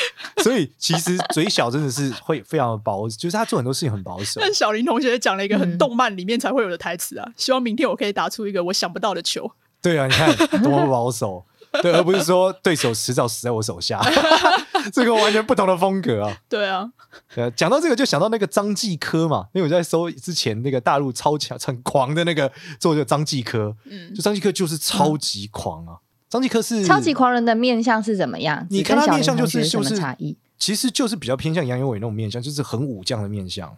[0.42, 4.40] 所以其实嘴小真的是会非常的保守，就是他做很多事情很保守。
[4.40, 9.50] 但小林同学讲了一个很动漫里面才会有的台词啊，嗯、 希望明天我可以打出一个我想不到的球。
[9.82, 11.42] 对啊，你看多么保守，
[11.80, 13.98] 对，而不是说对手迟早死在我手下，
[14.92, 16.36] 这个完全不同的风格啊。
[16.50, 16.90] 对啊，
[17.36, 25.96] 呃，讲到这个就想到那个张继科嘛，因为我在搜之前那个大陆超强很狂的那个作者张继科，嗯，就张继科就是超级狂啊。
[26.30, 28.66] 张继科是超级狂人的面相是怎么样？
[28.70, 33.70] 你看他面相就是就是差异，其实就是比较偏向杨永伟那种面相，就是很武将的面相。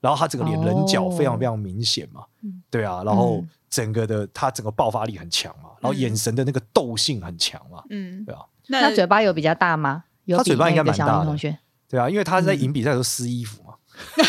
[0.00, 2.26] 然后他整个脸棱角非常非常明显嘛，哦、
[2.70, 3.36] 对啊，然后。
[3.42, 8.40] 嗯整个的他整个爆发力很强嘛，然后眼神的那个斗性很强嘛，嗯，对啊。
[8.68, 10.04] 那他嘴巴有比较大吗？
[10.26, 11.26] 他嘴巴应该蛮大的。
[11.26, 13.74] 同学，对啊，因为他在赢比赛的时候撕衣服嘛。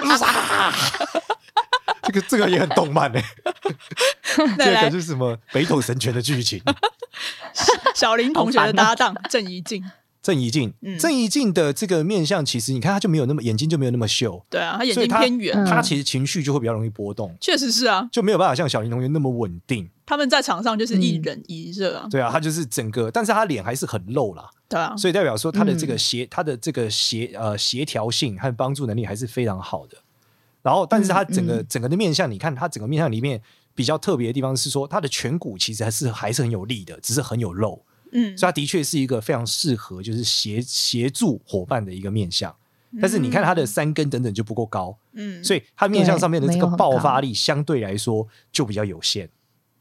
[2.06, 3.24] 这个这个也很动漫哎，
[4.58, 6.62] 这个就是什么北斗神拳的剧情。
[7.94, 9.84] 小林同学的搭档郑怡静。
[10.22, 14.42] 郑怡静，郑怡静的这个面相，其实你看，他就没有那么眼睛就没有那么秀。
[14.48, 17.36] 对啊，他眼睛偏圆，他其实情绪就会比较容易波动。
[17.42, 19.86] 确实是啊，就没有办法像小林同学那么稳定。
[20.06, 22.08] 他们在场上就是一冷一热啊。
[22.10, 24.48] 对啊，他就是整个，但是他脸还是很露啦。
[24.66, 29.98] 对啊，所以代表说他的这个协，他的这个协呃协调性和帮助能力还是非常好的。
[30.64, 33.38] 然后，但是他整个整个的面相，你看他整个面相里面
[33.74, 37.84] 比较特别的地方是说，他的颧骨其实还是还是很有力的，只是很有肉。
[38.12, 42.54] 嗯，所以他的确是一个非常适合就是协协助伙伴的一个面相，
[42.98, 49.28] 但是你看他的三根等等就不够高，嗯，所以他面相上面的这个爆发力相对来说就比较有限，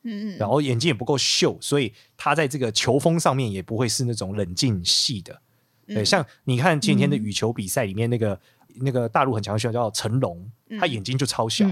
[0.01, 5.39] 嗯嗯，然后眼睛也不够秀，所以他在这个球风上面也不会是那种冷静系的，
[5.87, 8.37] 对，像你看前几天的羽球比赛里面那个
[8.81, 10.37] 那个大陆很强的选手叫成龙，
[10.79, 11.65] 他眼睛就超小，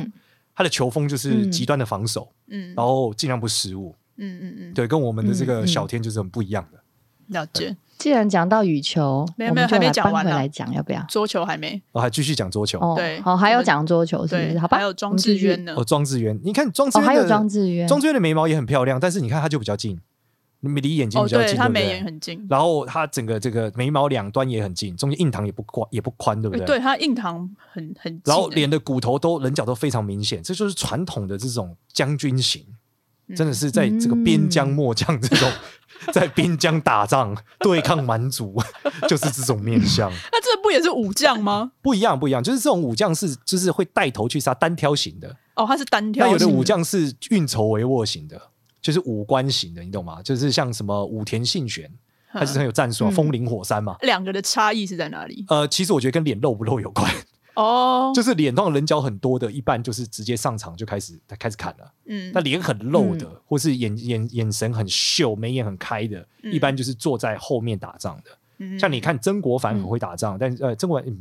[0.55, 3.95] 他的球风就是极端的防守，嗯，然后尽量不失误。
[4.17, 6.79] 嗯嗯嗯，对，跟我们的这个小天就是很不一样的。
[7.27, 7.75] 了解。
[7.97, 11.03] 既然讲到羽球，没有没有还没讲完来讲要不要？
[11.07, 12.95] 桌球还没，我还继续讲桌球。
[12.95, 14.59] 对，好，还有讲桌球是不是？
[14.59, 14.77] 好吧。
[14.77, 15.75] 还有庄智渊呢？
[15.77, 19.99] 哦，庄智渊，你看庄智渊还有庄智渊，庄智渊的眉毛也很漂亮，但是你看他就比较近，
[20.62, 22.45] 离眼睛比较近，他眉眼很近。
[22.50, 26.65] 然后他整个这个眉毛两端也很近，中间印堂也不宽也不宽，对不对？
[26.65, 28.21] 对，他印堂很很。
[28.26, 32.65] 然后脸的骨头都棱角都非常明显，这就是传统的这种将军型。
[33.34, 35.50] 真的是在这个边疆末将这种，
[36.12, 38.62] 在边疆打仗对抗蛮族，
[39.08, 40.12] 就是这种面相。
[40.34, 41.71] 那这不也是武将吗？
[41.82, 45.34] 不一样，不一样，就是这种武将是就是会带头去杀单挑型的。
[45.56, 46.26] 哦，他是单挑。
[46.26, 48.41] 那有的武将是运筹帷幄型的，
[48.81, 50.21] 就是五官型的，你懂吗？
[50.23, 51.89] 就是像什么武田信玄，
[52.31, 53.95] 他是很有战术啊，风林火山嘛。
[54.01, 55.45] 两个的差异是在哪里？
[55.49, 57.09] 呃，其实我觉得跟脸露不露有关。
[57.53, 61.93] 哦，oh, 就是脸上棱角很多的，一般就是直接上场就开始开始砍了。
[62.05, 68.31] 嗯，那脸很露的，嗯、或是眼眼眼神很秀、眉眼很开的，嗯、一般就是坐在后面打仗的。
[68.59, 71.13] 嗯、像你看曾国藩很会打仗，嗯、但是呃，曾国藩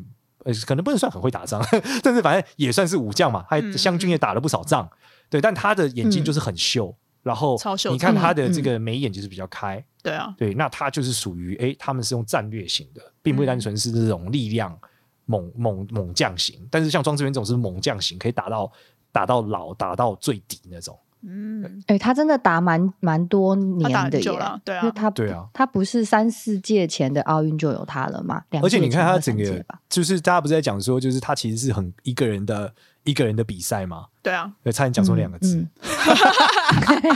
[0.44, 1.60] 呃可能不能算很会打仗，
[2.00, 4.84] 但是反正也算是武将嘛，他湘军也打了不少仗。
[4.84, 4.96] 嗯、
[5.30, 7.58] 对，但他的眼睛就是很秀，嗯、然后
[7.90, 9.84] 你看他的这个眉眼就是比较开。
[10.02, 14.78] 对啊、嗯，对，那他就是属于哎，他们是用战略型的，并不单纯是这种力量。
[15.26, 18.68] 猛猛猛将型，但是像庄智渊这种是猛将型，可以打到
[19.12, 20.98] 打到老，打到最底那种。
[21.22, 24.24] 嗯，哎、欸，他真的打蛮蛮多年的耶，
[24.64, 28.42] 对啊，他对啊，他不是三四届前的奥运就有他了嘛？
[28.60, 34.06] 而且你看他整个，就是大家不是在讲说，就是他其实是很一个人的一个人的比赛吗？
[34.22, 35.56] 对啊，对，差点讲错两个字。
[35.56, 35.70] 嗯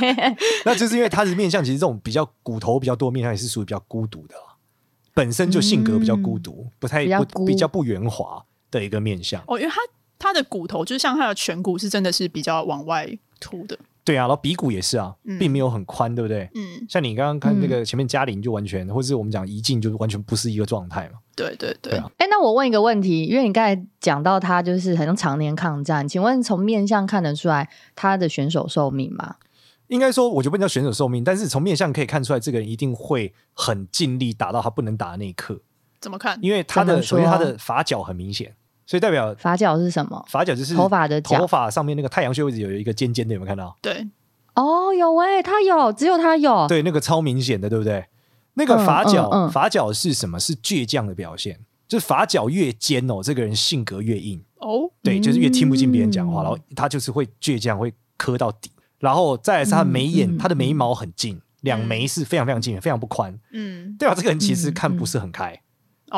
[0.01, 4.35] 嗯、 那就是因为他的面相，其实这种比较骨头比较多面相，也是属于比较孤独的。
[5.13, 9.77] 本身就性格比较孤独，嗯、不太不比较不圆滑的一个面相哦，因为他
[10.19, 16.51] 他的骨头就像他的颧骨是真的是比较往外凸的，对啊，然后鼻骨也是啊，嗯、并没有很宽，对不对？
[16.55, 21.19] 嗯，像你刚刚看那个前面嘉玲就完全，嗯、或者是我们讲怡静就完全不是一个状态嘛。
[21.37, 21.95] 对对对。
[21.95, 29.37] 哎、啊欸，那我问一个问题，因为你刚才讲到他就是很常年抗战，请问从面相看得出来他的选手寿命吗？
[29.89, 35.61] 应该说，我就不叫选手寿命，但是从面相可以看出来，这个人一定会很尽力打到他不能打的那一刻。
[36.01, 36.39] 怎么看？
[36.41, 38.55] 因为他的首先他的发角很明显，
[38.87, 40.25] 所以代表发角是什么？
[40.29, 43.77] 发角就是头发的角，头发上面那个太阳穴位置有一个尖尖的，有没有看到？
[43.83, 44.09] 对，
[44.55, 48.07] 哦，有哎、欸，他有，只有他有，对，那个超明显的，对不对？
[48.55, 50.39] 那个发角，发角是什么？
[50.39, 58.71] 是倔强的表现，就是发角越尖哦，这个人性格越硬哦，对，就是越听不进别人讲话，嗯、然后他就是会倔强，会磕到底。
[58.99, 63.39] 然后再来是他眉眼，他的眉毛很近，两眉是非常非常近，非常不宽。
[63.53, 64.15] 嗯，对吧？
[64.15, 65.61] 这个人其实看不是很开，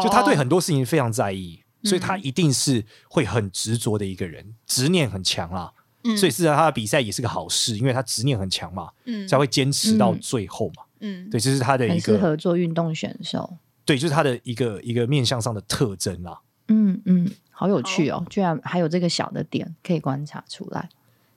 [0.03, 5.72] 就他对很多事情非常在意，哦、所以他一定是会很执着的一个人，执念很强啦。
[6.05, 10.85] 嗯，所以是他的比赛也是个好事，因为他执念很强嘛，嗯，才会坚持到最后嘛。
[11.00, 13.59] 嗯，对，这、就是他的一个很适合做运动选手。
[13.85, 16.40] 对，就是他的一个一个面相上的特征啦。
[16.68, 20.88] 嗯嗯，好有趣哦，居然还有这个小的点可以观察出来。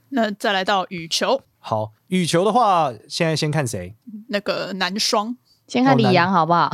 [0.09, 3.95] 那再来到羽球，好，羽球的话，现在先看谁？
[4.29, 6.65] 那个男双，先看李阳好不好？
[6.65, 6.71] 哦、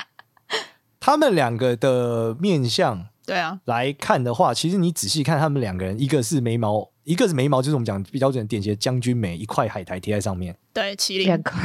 [1.00, 6.89] 他们两个的面相，对啊，来看的话，其实你仔细看他们两个人，一个是眉毛。
[7.04, 10.56] 一个是眉毛，就是我们讲比较准典型的将军眉，一块海苔贴在上面。
[10.72, 11.60] 对，麒麟块。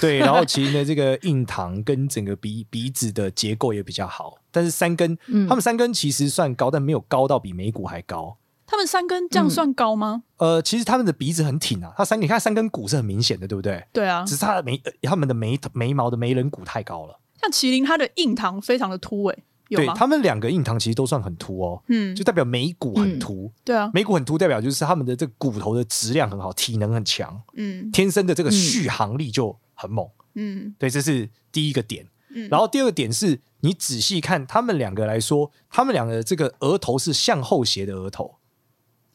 [0.00, 8.36] 对，然后麒麟的这个印堂跟整个鼻鼻子的结构也比较好，但是三根，嗯、他们三根其实算高，但没有高到比眉骨还高。
[8.66, 10.22] 他们三根这样算高吗？
[10.36, 13.84] 嗯、呃，其实他们的鼻子很挺啊，他三，你看三根骨是很明显的，对不对？
[13.92, 17.18] 对啊，只是他的眉，他们的眉眉毛的眉棱骨太高了。
[17.40, 19.44] 像麒麟，它的印堂非常的突诶。
[19.76, 38.36] 对，他们两个印堂其实都算很凸哦，嗯，就代表眉骨很凸，对啊，眉骨很凸代表就是他们的这个骨头的质量很好，体能很强，嗯，天生的这个续航力就很猛，嗯，对，这是第一个点，嗯，然后第二个点是你仔细看他们两个来说，他们两个的这个额头是向后斜的额头，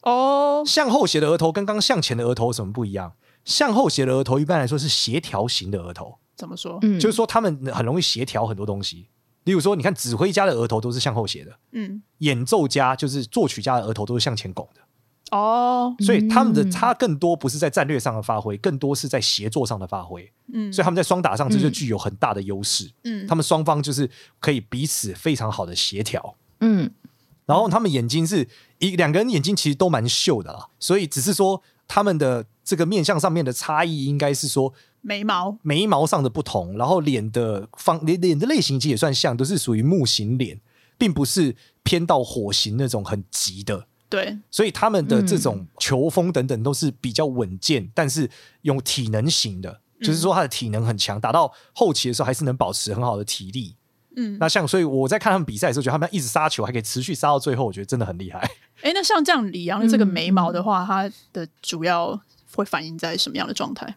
[0.03, 3.13] 哦，向后斜的额头跟刚刚向前的额头有什么不一样？
[3.43, 6.79] 向后斜的额头一般来说是协调型的额头，怎么说？
[6.81, 9.07] 嗯，就是说他们很容易协调很多东西。
[9.45, 14.81] 例如说，你看指挥家的额头都是向后斜的，嗯，演奏家就是作曲家的额头都是向前拱的，
[15.37, 26.89] 哦，所以他们的差更多不是在战略上的发挥，更多是在协作上的发挥，嗯，所以他们在双打上这就具有很大的优势，嗯，他们双方就是可以彼此非常好的协调，嗯，
[27.45, 28.47] 然后他们眼睛是
[28.79, 34.73] 一两个人眼睛其实都蛮秀的啦，所以只是说他们的这个面相上面的差异应该是说。
[35.07, 40.59] 眉毛，眉毛上的不同，然后脸的方脸脸的类型其实也算像，都是属于木型脸，
[40.97, 43.85] 并不是偏到火型那种很急的。
[44.09, 48.27] 对，所以他们的这种球风等等都是比较稳健，嗯、但是
[48.63, 53.75] 用体能型的，就是说他的体能很强，打到后期的时候还是能保持很好的体力。
[54.15, 58.39] 嗯，那像所以我在看他们比赛的时候，觉得他们一直杀球还可以持续杀到最后，我觉得真的很厉害。
[58.81, 62.19] 哎，那像这样李阳的这个眉毛的话，它的主要
[62.53, 63.93] 会反映在什么样的状态？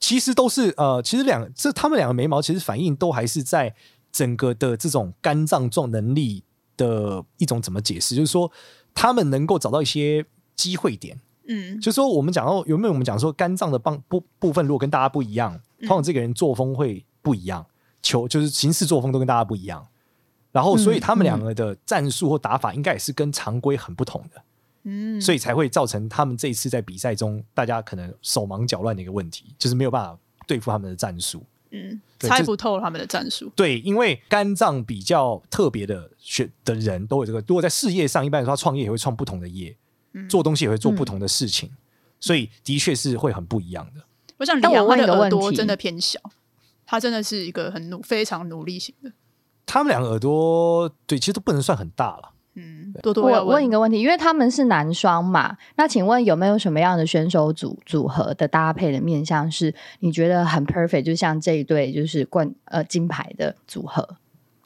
[0.00, 3.74] 其实都是呃，其实两这他们两个眉毛其实反应都还是在
[4.10, 6.42] 整个的这种肝脏状能力
[6.76, 8.16] 的一种怎么解释？
[8.16, 8.50] 就是说
[8.94, 10.24] 他们能够找到一些
[10.56, 17.64] 机会点，嗯，就是说我们讲到有没有我们讲说肝脏的帮部部分如果跟大家不一样，通常这个人作风会不一样，
[18.02, 19.86] 球就是行事作风都跟大家不一样，
[20.50, 24.42] 然后所以他们两个的战术或打法应该也是跟常规很不同的。
[24.84, 31.44] 嗯，所以才会造成他们这一次在比赛中，大家可能手忙脚乱的一个问题，就是没有办法对付他们的战术。
[31.72, 33.52] 嗯，猜不透他们的战术。
[33.54, 39.76] 对，因为肝脏比较特别的选的人都有这个，如果在事业上，一般来说他创业也会创不同的业，
[40.14, 41.76] 嗯、做东西也会做不同的事情，嗯、
[42.18, 44.02] 所以的确是会很不一样的。
[44.38, 46.18] 我想李洋的耳朵真的偏小，
[46.84, 49.12] 他真的是一个很努、非常努力型的。
[49.64, 52.32] 他们两个耳朵对，其实都不能算很大了。
[52.60, 61.02] 嗯，多多问，我问一个问题，因为他们是男双嘛，那请问有没有什么样的选手组组合的搭配的面向是你觉得很 perfect？
[61.02, 64.06] 就像这一对就是冠呃金牌的组合，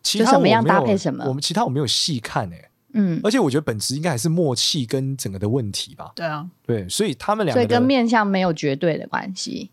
[0.03, 1.25] 其他就什么样搭配什么？
[1.27, 6.13] 我们其他我没有细看哎、欸，嗯，而且我觉得本质应该还是默契跟整个的问题吧。
[6.15, 9.71] 对啊，对，所以他们两个所以跟面向没有绝对的关系。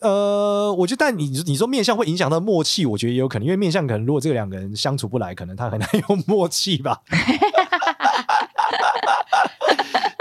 [0.00, 7.00] 呃，我觉得，但你你说面相会影响到默契，我觉得也有可能，因为面相可能如果这两个人相处不来，可能他很难有默契吧。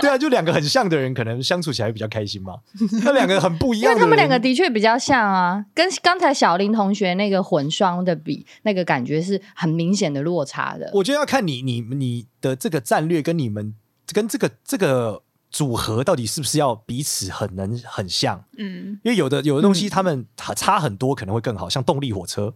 [0.01, 2.55] 对啊，就两个很像的人，可能相处起来比较开心嘛。
[3.03, 10.89] 那两个很不一样，因为他们两个的确比较像啊，跟刚才小林同学那个混双的比，那个感觉是很明显的落差的。
[10.93, 13.75] 我觉得要看你你你的这个战略跟你们
[14.13, 15.21] 跟这个这个。
[15.51, 18.43] 组合到底是不是要彼此很能很像？
[18.57, 22.53] 嗯，因为有的有的东西他们差很多，可能会更好，像动力火车，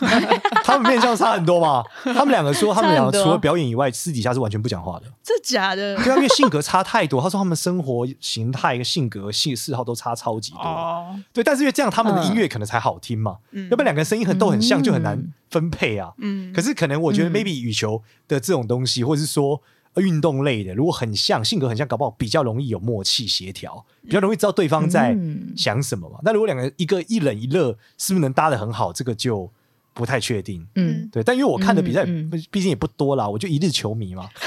[0.62, 1.82] 他们面相差很多嘛。
[2.04, 5.06] 他们两个说，他们两个除了表演以外，私底下是完全不讲话的。
[5.22, 5.96] 这假的？
[5.96, 7.22] 对啊，因为性格差太多。
[7.22, 10.60] 他说他们生活形态、性格、性嗜好都差超级多。
[10.60, 13.38] 哦，对，但是因为这样，他们的音乐可能才好听嘛。
[13.52, 16.12] 嗯，要不然两个声音很都很像，就很难分配啊。
[16.18, 19.62] 嗯，可是可能我觉得，maybe 羽球的这种东西，或者是说。
[20.02, 25.16] 运动类的，如果很像，性格很像，搞不好比较容易有默契协调，比较容易知道对方在
[25.56, 26.18] 想什么嘛。
[26.24, 28.92] 那、嗯、如果两个一个一冷一热，是不是能搭得很好？
[28.92, 29.48] 这个就
[29.92, 30.66] 不太确定。
[30.74, 31.22] 嗯，对。
[31.22, 34.28] 但因为我看的比赛，嗯嗯、毕竟也不多啦，我就一日球迷嘛。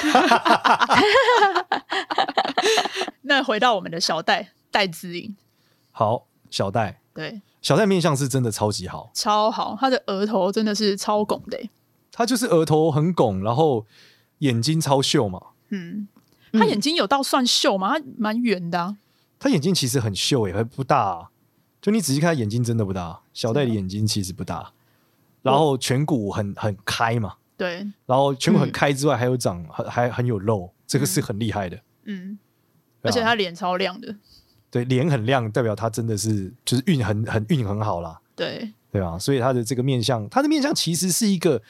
[3.24, 5.34] 那回到我们的小戴戴资颖，
[5.92, 11.58] 好，小戴，对，小戴面相是真的超级好，超好，他的额头真的是超拱的，
[12.12, 13.86] 他就是额头很拱，然后。
[14.40, 15.42] 眼睛超秀嘛？
[15.70, 16.08] 嗯，
[16.54, 17.98] 他眼睛有到算秀吗？
[17.98, 18.98] 他蛮圆的啊。
[19.40, 21.30] 他眼睛其实很秀，也还不大啊。
[21.82, 23.22] 就你仔细看，他眼睛真的不大。
[23.34, 24.74] 小戴的眼睛其实不大。
[25.44, 31.80] 然后颧骨很很开嘛，对，然后颧骨很开之外，还有长还还很有肉，这个是很厉害的。
[32.04, 32.38] 嗯，
[33.02, 34.14] 而且他脸超亮的，
[34.70, 38.20] 对，脸很亮，代表他真的是就是运很很运很好啦。
[38.36, 41.62] 对，对啊，所以他的这个面相，他的面相其实是一个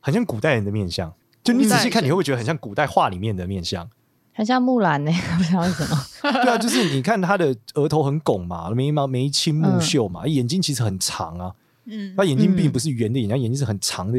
[0.00, 1.12] 很像古代人的面相，
[1.42, 3.88] 就你仔细看，你会不会觉得很像古代画里面的面相？
[4.32, 6.06] 很像木兰呢， 不知道为什么。
[6.44, 11.54] 对啊，就是你看他的额头很拱嘛，眉毛眉清目秀嘛，嗯、眼睛其实很长啊。
[11.84, 14.18] 嗯，他眼睛并不是圆的眼，他眼睛是很长的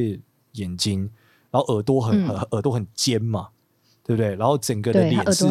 [0.54, 1.10] 眼睛，
[1.50, 3.48] 然后耳朵很、嗯、耳朵很尖嘛，
[4.04, 4.36] 对不对？
[4.36, 5.46] 然后整个的脸是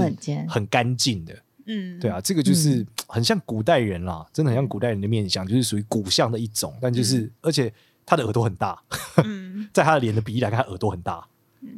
[0.49, 1.35] 很干净的。
[1.67, 6.77] 嗯，对啊，这个就是很像古代人啦，真的很像古代人的面相，就是属于骨相的一种。
[6.81, 7.73] 但就是，嗯、而且
[8.05, 8.81] 他的耳朵很大，
[9.25, 11.27] 嗯、 在他的脸的比例来看，他耳朵很大。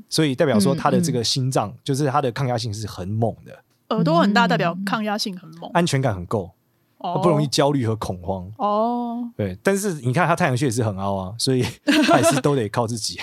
[0.09, 3.59] 所以代表说他的这个心脏，嗯嗯、就是他的抗压性是很猛的。
[3.89, 6.51] 耳朵很大，代表抗压性很猛，安全感很够。
[7.23, 13.19] 不容易焦虑和恐慌哦，对，但是你看他太阳穴也是很凹啊，所以他 还是都得靠自己，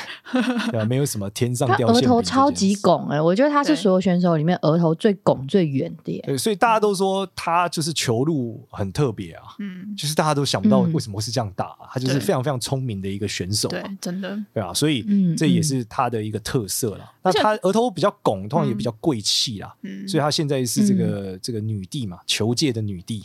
[0.72, 1.96] 对，没有什么天上掉馅饼。
[1.96, 6.20] 额头超级拱哎，我觉得他是所有选手里面额头最拱最圆的。
[6.26, 15.06] 对，所以大家都说他就是球路很特别啊，嗯，就是大家都想不到为什么会是这样打，他就是非常非常聪明的一个选手，对，真的，对啊，所以
[15.36, 17.12] 这也是他的一个特色了。
[17.22, 19.74] 那他额头比较拱，通常也比较贵气啦，
[20.08, 23.24] 所以他现在是这个这个女帝嘛，球界的女帝。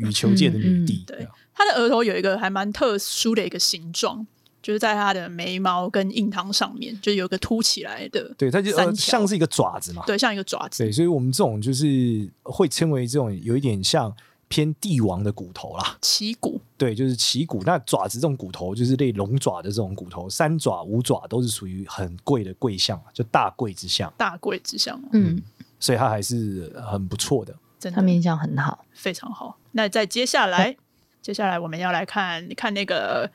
[0.00, 4.26] 羽 球界的女帝，对，她的额头有一个还蛮特殊的一个形状，
[4.62, 14.14] 就是在她的眉毛跟印堂上面，就有个凸起来的，对，它就像是一个爪子嘛，对，像一个爪子，对，所以我们这种就是会称为这种有一点像
[14.48, 17.62] 偏帝王的骨头啦，旗骨，对，就是旗骨。
[17.64, 25.40] 那爪子这种骨头就是类龙爪的这种骨头，三爪五爪都是属于很贵的贵相，就大贵之相，大贵之相，嗯，
[25.78, 27.54] 所以它还是很不错的。
[27.88, 29.56] 他面相很好，非常好。
[29.70, 30.76] 那在接下来，
[31.22, 33.30] 接下来我们要来看看那个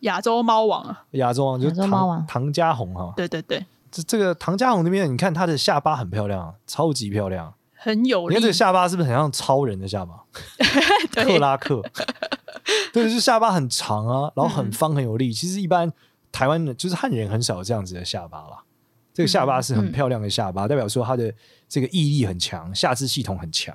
[0.00, 3.14] 亚洲猫王啊，亚洲王就是唐唐家红哈。
[3.16, 8.34] 对对对，这这个唐家红那边，你看他的下巴很漂亮，超级漂亮，很有力。
[8.34, 10.22] 你看这个下巴是不是很像超人的下巴？
[11.24, 11.82] 克拉克，
[12.92, 15.32] 对，就是下巴很长啊，然后很方很有力。
[15.32, 15.90] 其实一般
[16.30, 18.58] 台湾的就是汉人很少有这样子的下巴啦。
[19.14, 21.34] 这个下巴是很漂亮的下巴，代表说他的
[21.68, 23.74] 这个毅力很强，下肢系统很强。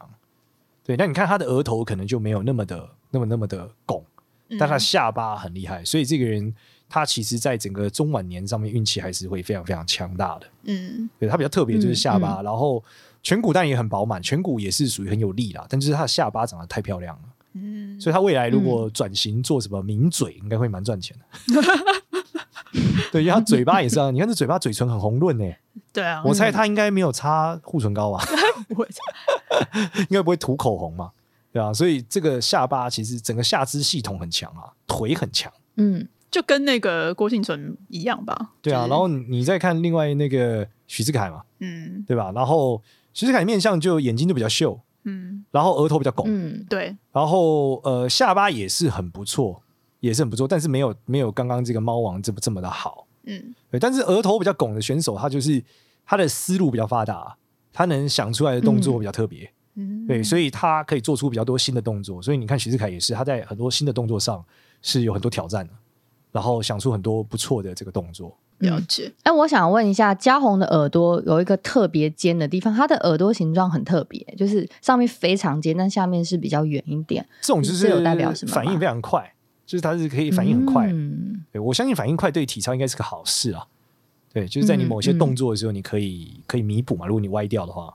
[0.84, 4.04] 对，那你看他的额头可能就没有那么的那么那么的拱，
[4.60, 6.54] 但他下巴很厉害，所以这个人
[6.90, 10.48] 他其实在整个中晚年上面运气还是会非常非常强大的。
[10.64, 12.84] 嗯，对他比较特别就是下巴，嗯嗯、然后
[13.24, 17.24] 颧骨但也很饱满，颧骨也是属于很有力啦，但就是他的下巴长得太漂亮了。
[17.54, 21.62] 嗯，所以他未来如果转型做什么名嘴，应该会蛮赚钱的。
[23.12, 25.46] 对，因为他嘴巴也是啊，你看这嘴巴嘴唇很红润呢。
[25.94, 28.26] 对啊，我猜他应该没有擦护唇膏吧？
[28.68, 29.00] 不会擦，
[30.02, 31.12] 应该不会涂口红嘛？
[31.52, 38.54] 对啊，所以这个下巴其实整个下肢系统很强啊，腿很强，嗯，就跟那个郭婞淳一样吧？
[38.62, 42.32] 对啊，然后你再看另外那个许志凯嘛，嗯，对吧？
[42.34, 42.82] 然后
[43.14, 49.62] 许志凯面相就眼睛就比较秀，嗯，然后额头比较拱，嗯，对，然后呃下巴也是很不错，
[50.00, 55.64] 也是很不错，但是没有没有刚刚这个猫王这么这么的好，嗯，对，但是额头比较拱的选手，他就是。
[56.06, 57.34] 他的思路比较发达，
[57.72, 62.22] 他能想出来的动作比较特别，嗯，对，所以他可以做出比较多新的动作。
[62.22, 64.44] 所以你看许志凯也是，他在很多新的动作上
[64.82, 65.72] 是有很多挑战的，
[66.34, 68.38] 然后想出很多不错的这个动作。
[68.58, 69.10] 了解。
[69.24, 77.26] 哎、嗯，我想问一下，嘉宏的耳朵有一个特别尖的地方，他的耳朵形状很特别，就是上面非常尖，但下面是比较圆一点。
[77.40, 78.54] 这种就是有代表什么？
[78.54, 79.34] 反应非常快，
[79.66, 80.88] 就是它是可以反应很快。
[80.92, 83.66] 嗯，对，我相信反应快对体操应该是个好事啊。
[84.34, 87.06] 对，就是在你某些动作的时候，你可以、可以弥补嘛。
[87.06, 87.94] 如果你歪掉的话，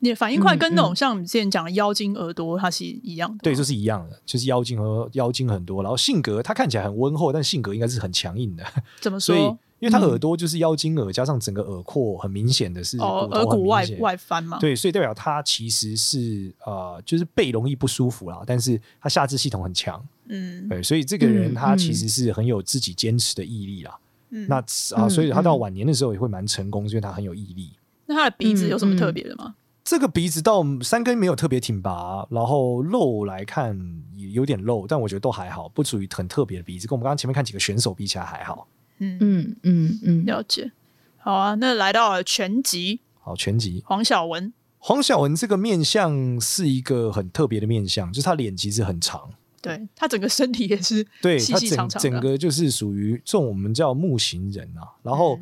[0.00, 3.38] 你的反应快跟那种像我们之前讲的妖精耳朵，它是一样的。
[3.42, 5.82] 对，就是一样的，就是妖精和妖精很多。
[5.82, 8.64] 然后性格，它看起来很温厚，但性格应该是很强硬的。
[9.00, 9.34] 怎么说？
[9.34, 14.58] 所以，因为他耳朵就是妖精耳，加上整个耳廓很明显的是耳骨外外翻嘛。
[14.58, 20.00] 对，所以代表他其实是呃，就是背容易不舒服啦，但是他下肢系统很强。
[20.28, 23.98] 嗯，对，所以这个人他其实是很有自己坚持的毅力啦。
[24.28, 24.56] 嗯、那
[24.94, 27.72] 啊，所以他到晚年的时候也会蛮成功，嗯、因为他很有毅力。
[28.06, 29.54] 那他的鼻子有什么特别的吗？
[29.82, 33.76] 这个鼻子到三根没有特别挺拔，然后肉来看
[34.14, 36.86] 也有点肉，但我觉得都还好，不属于很特别的鼻子。
[36.86, 38.68] 跟我们刚刚前面看几个选手比起来还好。
[39.00, 40.70] 嗯嗯嗯嗯，了解。
[41.18, 44.52] 好啊，那来到了全集，好全集，黄晓雯。
[44.78, 49.28] 黄晓雯这个面相是一个很特别的面相，就是他脸其实很长。
[49.60, 51.06] 对，他整个身体也是
[51.38, 54.88] 细细长长，对，他整整个就是属于这种我们叫木型人啊。
[55.02, 55.38] 然后，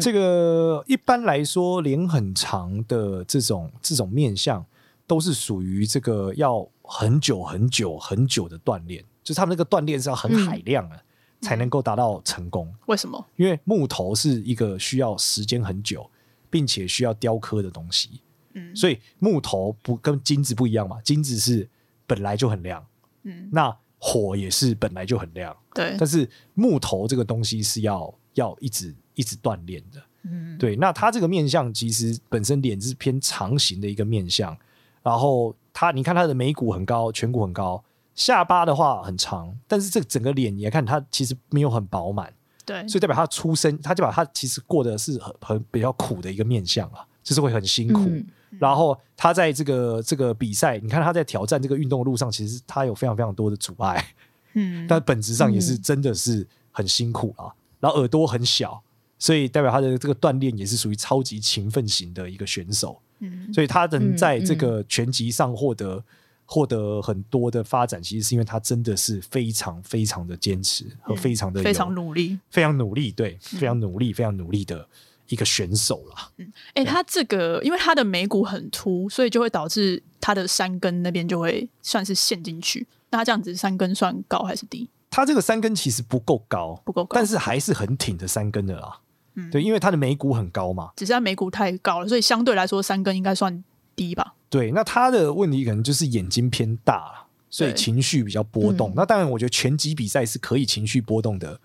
[0.00, 4.64] 这个一般来说脸很长的这种这种面相，
[5.06, 11.00] 都是属于这个要很久很久很久的锻炼，就是他们那个锻炼是要很海量的，嗯、
[11.40, 12.72] 才能够达到成功。
[12.86, 13.24] 为什么？
[13.36, 16.08] 因为木头是一个需要时间很久，
[16.48, 18.20] 并且需要雕刻的东西。
[18.54, 21.00] 嗯，所以木头不跟金子不一样嘛？
[21.02, 21.68] 金子是
[22.06, 22.84] 本来就很亮，
[23.22, 25.94] 嗯，那火也是本来就很亮，对。
[25.98, 30.74] 但是木头这个东西是要要一直一直锻炼的，嗯，对。
[30.74, 34.56] 那它这个面相其实本身脸是偏长形的一个面相，
[35.02, 37.82] 然后它你看它的眉骨很高，颧骨很高，
[38.20, 42.30] 下巴的话很长，但是这整个脸你来看它其实没有很饱满，
[42.66, 42.86] 对。
[42.86, 48.00] 所以代表他出生，他就把他其实过的是很很比较苦的一个面相啊，就是会很辛苦。
[48.00, 48.26] 嗯。
[48.58, 54.04] 然后他在这个这个比赛，你看他在挑战这个运动的路上，其实他有非常非常多的阻碍，
[54.52, 57.46] 嗯，但本质上也是真的是很辛苦啊。
[57.46, 58.82] 嗯、然后耳朵很小，
[59.18, 66.04] 所以代表他的这个锻炼也是属于超级勤奋型的一个选手，嗯，所以他能在这个拳击上获得、嗯、
[66.50, 74.86] 获得很多的发展，其实是因为他真的是非常非常的坚持和非常的、嗯、非常努力，非常努力，对，非常努力，非常努力的。
[75.28, 82.84] 一个选手啦，嗯，哎、欸，他这个因为他的眉骨很凸，所以就会导致他的山根那边就会算是陷进去。
[83.10, 84.88] 那他这样子山根算高还是低？
[85.08, 88.98] 他这个山根其实不够高，不够高，但是还是很挺的山根的啦。
[89.34, 93.62] 嗯，对，因为他的眉骨很高嘛，只是他眉骨太高了，所以相对来说山根应该算
[93.94, 94.34] 低吧。
[94.50, 98.92] 对，那他的问题可能就是眼睛偏大，所以情绪比较波动。
[98.94, 101.58] 那当然，我觉得拳击比赛是可以情绪波动的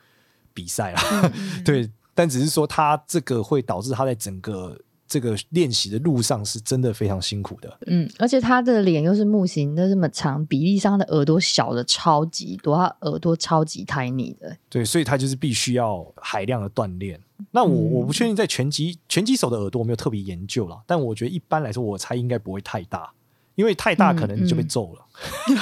[0.53, 1.01] 比赛啦。
[1.33, 1.91] 嗯、 对。
[2.17, 7.77] 但只是说，他这个会导致他在整个这个练习的路上是真的非常辛苦的。
[7.87, 14.57] 嗯，而且他的脸又是木型，那这么长，比例上的耳朵小的超级多，他耳朵超级 tiny 的。
[14.69, 17.19] 对，所以他就是必须要海量的锻炼。
[17.51, 23.11] 那我我不确定在拳击拳击手的耳朵我没有特别研究了，但我觉得一般来说，我猜应该不会太大。
[23.55, 25.01] 因为太大，可能你就被揍了。
[25.47, 25.57] 嗯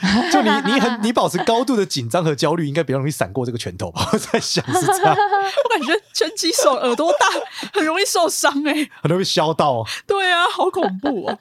[0.00, 4.08] 嗯、就你，你很，你保持高度的紧张和焦虑，应该比较容易闪过这个拳头吧？
[4.12, 5.14] 我在想是这样。
[5.14, 7.26] 我感觉拳击手耳朵大，
[7.74, 9.84] 很容易受伤哎、欸，很容易削到。
[10.06, 11.38] 对啊，好恐怖哦！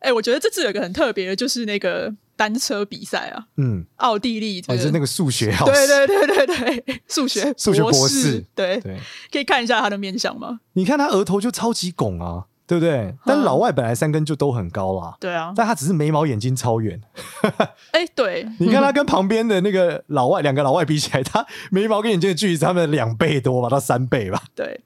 [0.00, 3.44] 哎、欸，我觉得这次有一个很特别的，就是那个单车比赛啊。
[3.56, 8.98] 嗯，奥地利、这个，哦，是那个数学老师，对对对对对，数学数学博士，对对，
[9.30, 10.58] 可以看一下他的面相吗？
[10.72, 12.46] 你看他额头就超级拱啊。
[12.70, 13.12] 对不对？
[13.26, 15.16] 但老外本来三根就都很高啦。
[15.18, 17.00] 对啊，但他只是眉毛眼睛超远。
[17.90, 24.40] 哎，对，你看他跟旁边的那个老外两个老外比起来，他眉毛跟眼睛的距离是他们的两倍多吧，到三倍吧。
[24.54, 24.82] 对，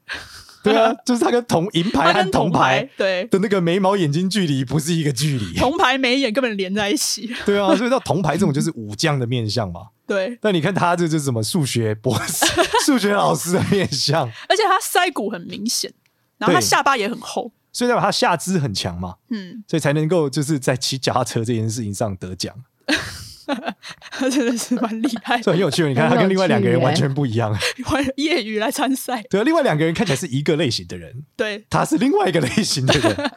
[0.63, 7.31] 对啊， 就是他跟铜银牌和铜牌对的那个眉毛眼睛距离不是一个距离，铜牌眉眼根本连在一起。
[7.45, 9.89] 对啊，所以到铜牌这种就是武将的面相嘛。
[10.07, 12.45] 对，但你看他这就是什么数学博士、
[12.83, 15.93] 数学老师的面相，而且他腮骨很明显，
[16.39, 17.51] 然后他下巴也很厚。
[17.75, 22.55] 所以代表他下肢很强嘛，嗯，所以才能够就是在骑脚踏车这件事情上得奖，
[24.11, 25.85] 他 真的是蛮厉害的，所以很有趣。
[25.85, 27.53] 你看他跟另外两个人完全不一样，
[28.15, 29.21] 业余来参赛。
[29.29, 33.31] 对，另外两个人看起来是一个类型的人，对，他是另外一个类型的人。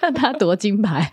[0.00, 1.10] 那他夺金牌，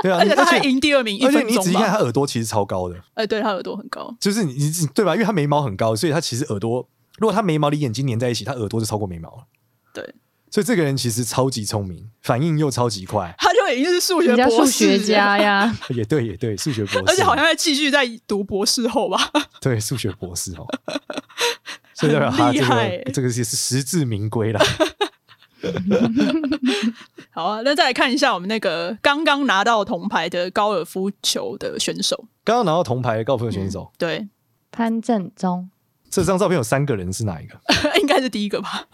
[0.00, 5.14] 对啊，而且他还赢第二名，而且你仔细看他耳朵其实超高的，哎，对他耳朵很高，就是你你对吧？
[5.14, 6.88] 因为他眉毛很高，所以他其实耳朵，
[7.18, 9.44] 如果他眉毛离眼睛粘在一起，他耳朵就超过眉毛了。
[9.92, 10.14] 对，
[10.50, 13.34] 所以这个人其实超级聪明，反应又超级快。
[13.38, 19.30] 他就已经是数学博士，数学家呀， 也对，也对，数学博士，而且好像在继续在读博士后吧？
[19.60, 20.66] 对，数学博士哦，
[21.94, 24.60] 所以代表他这个这个也是实至名归了。
[27.30, 32.26] 好啊，那再来看一下我们那个刚刚拿到铜牌的高尔夫球的选手。
[32.44, 34.28] 刚刚拿到铜牌的高尔夫球选手，嗯、对，
[34.70, 35.70] 潘正中。
[36.22, 37.58] 这张照片有三个人，是哪一个？
[38.00, 38.86] 应该是第一个吧。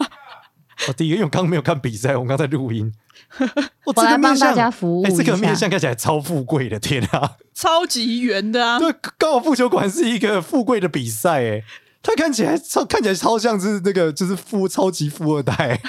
[0.87, 2.93] 哦，第一个，因为我刚刚没有看比赛，我刚在录音。
[3.85, 5.03] 我来帮大家服务。
[5.05, 7.37] 哎，这个面相看起来超富贵的，天啊！
[7.53, 8.77] 超级圆的啊！
[8.79, 11.63] 对，高尔夫球馆是一个富贵的比赛，哎，
[12.01, 15.79] 他看起来超看起来超像是那个就是富超级富二代。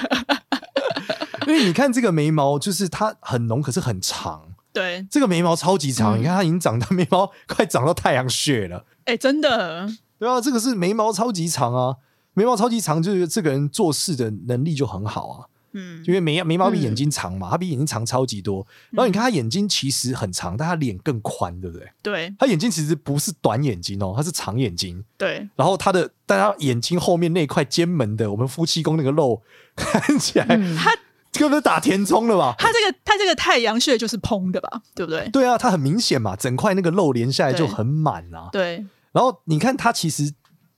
[1.46, 4.54] 因为你看这个眉毛，就是它很浓，可是很长。
[4.72, 8.86] 对，这个眉毛超级长，嗯、你看它已经长到眉毛快长到太阳穴了。
[9.04, 9.88] 哎，真的。
[10.18, 11.96] 对啊，这个是眉毛超级长啊，
[12.34, 15.46] 眉毛超级长，就是这个人做事的能力就很好啊。
[15.76, 18.64] 嗯，因为眉眉毛比眼睛长嘛，他、嗯、比眼睛长超级多。
[18.90, 21.90] 然后你看他眼睛其实很长，但他脸更宽，对不对？
[22.00, 25.04] 对，他眼睛其实不是短眼睛哦，他是长眼睛。
[25.18, 29.42] 对，然后他的，但他眼睛后面那块尖门的，我们夫妻宫那个肉
[29.74, 30.92] 看起来，嗯、他
[31.32, 32.54] 这个不是打填充的吧？
[32.56, 34.80] 他这个他这个太阳穴就是嘭的吧？
[34.94, 35.28] 对不对？
[35.30, 38.48] 对啊，他很明显嘛，整块那个肉连下来就很满啊。
[38.52, 40.34] 对，然后你看他其实。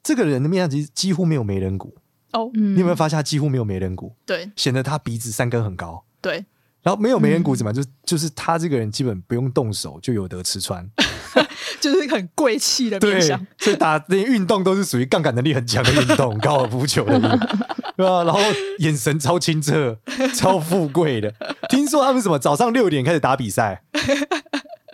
[0.07, 1.93] 这个人的面相其实几乎没有眉人骨
[2.31, 4.15] 哦，你有没有发现他几乎没有眉人骨？
[4.25, 6.05] 对，显得他鼻子三根很高。
[6.21, 6.47] 对，
[6.81, 7.73] 然后没有眉人骨怎么？
[7.73, 10.89] 就就是他这个人基本不用动手就有得吃穿，
[11.81, 13.45] 就是很贵气的面对，相。
[13.59, 17.37] 所以打连运动都是属于杠杆能力很强的运动，高尔夫球的运动，
[17.99, 18.23] 对吧、啊？
[18.23, 18.39] 然后
[18.79, 19.99] 眼神超清澈、
[20.37, 21.35] 超富贵的。
[21.69, 23.83] 听说他们什么早上六点开始打比赛，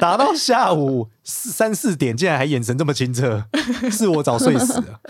[0.03, 3.45] 打到下午四三四点，竟然还眼神这么清澈，
[3.89, 5.01] 是我早睡死了。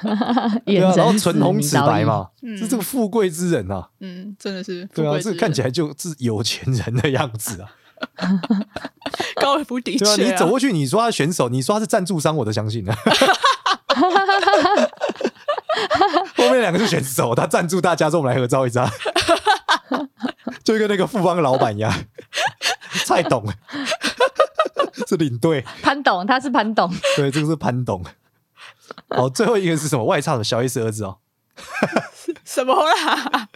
[0.64, 3.90] 对啊，然后唇红齿白嘛，是这个富贵之人啊。
[4.00, 4.88] 嗯，真的是。
[4.94, 7.68] 对啊，这个看起来就是有钱人的样子啊。
[9.36, 12.96] 高尔夫的确、啊，对啊，你走过去，你说他选手，你说他是赞助商，我都相信了。
[16.34, 18.90] 后面两个是选手，他赞助大家，说我们来合照一张，
[20.64, 21.92] 就跟那个富邦老板一样。
[23.04, 23.44] 蔡董
[25.08, 28.04] 是领队，潘董他是潘董，对，这个是潘董。
[29.08, 30.04] 好，最后一个是什么？
[30.04, 31.18] 外唱的小 S 儿子哦。
[32.44, 33.48] 什么啦？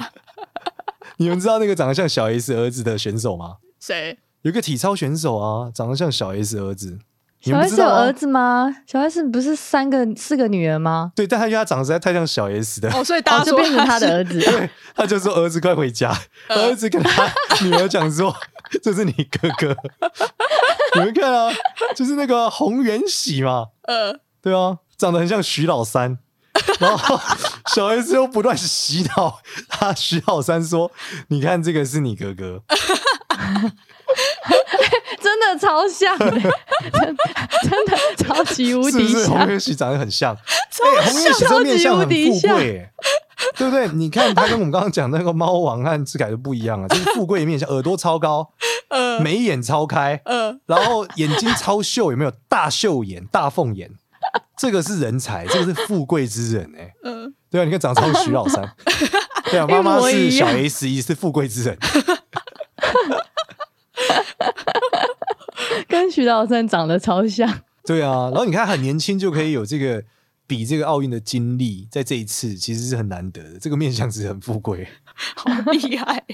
[1.18, 3.56] 你们知道那个长得像小 S 儿子的选手吗？
[3.80, 4.18] 谁？
[4.42, 6.98] 有个体操选手啊，长得像小 S 儿子。
[7.40, 8.74] 小 S 有儿子吗？
[8.86, 11.12] 小 S 不是三个四个女儿吗？
[11.14, 14.40] 对，但他因为他长得实在太像小 S 的，哦，所以大家就变成他的儿子。
[14.40, 16.12] 对，他就说儿子快回家，
[16.48, 17.30] 儿子跟他
[17.62, 18.34] 女儿讲说
[18.82, 19.76] ：“这是你哥哥。
[20.94, 21.52] ”你们看啊，
[21.94, 26.18] 就是那个洪元喜嘛，呃，对啊，长得很像徐老三，
[26.80, 27.20] 然后
[27.74, 30.90] 小 S 又不断洗脑他 徐老三说
[31.28, 32.62] ：“你看这个是你哥哥。”
[35.46, 37.16] 真的超像的，真
[37.62, 39.08] 真的超级无敌像。
[39.08, 40.34] 是不是洪元喜长得很像？
[40.34, 42.88] 哎、欸，洪元喜这面相很富贵，
[43.56, 43.88] 对不对？
[43.88, 48.50] 你看他跟我们刚刚讲那个猫王和志凯都不一样啊，就是富贵的面相，耳朵超高，
[48.90, 53.90] 呃，眉眼超开，呃，然后眼睛超秀，有没有大秀眼、大凤眼？
[54.56, 58.68] 这个是人才，这个是富贵之人哎、欸，嗯、呃，对啊，你看长得超徐老三，
[59.50, 61.78] 对啊，妈妈是小 S，一是富贵之人。
[66.26, 67.48] 跟徐老三长得超像，
[67.84, 70.02] 对啊，然后你看很年轻就可以有这个
[70.46, 74.88] 比这个奥运的经历，在这一次其实是很难得的，这个面相是很富贵，
[75.36, 76.24] 好厉害，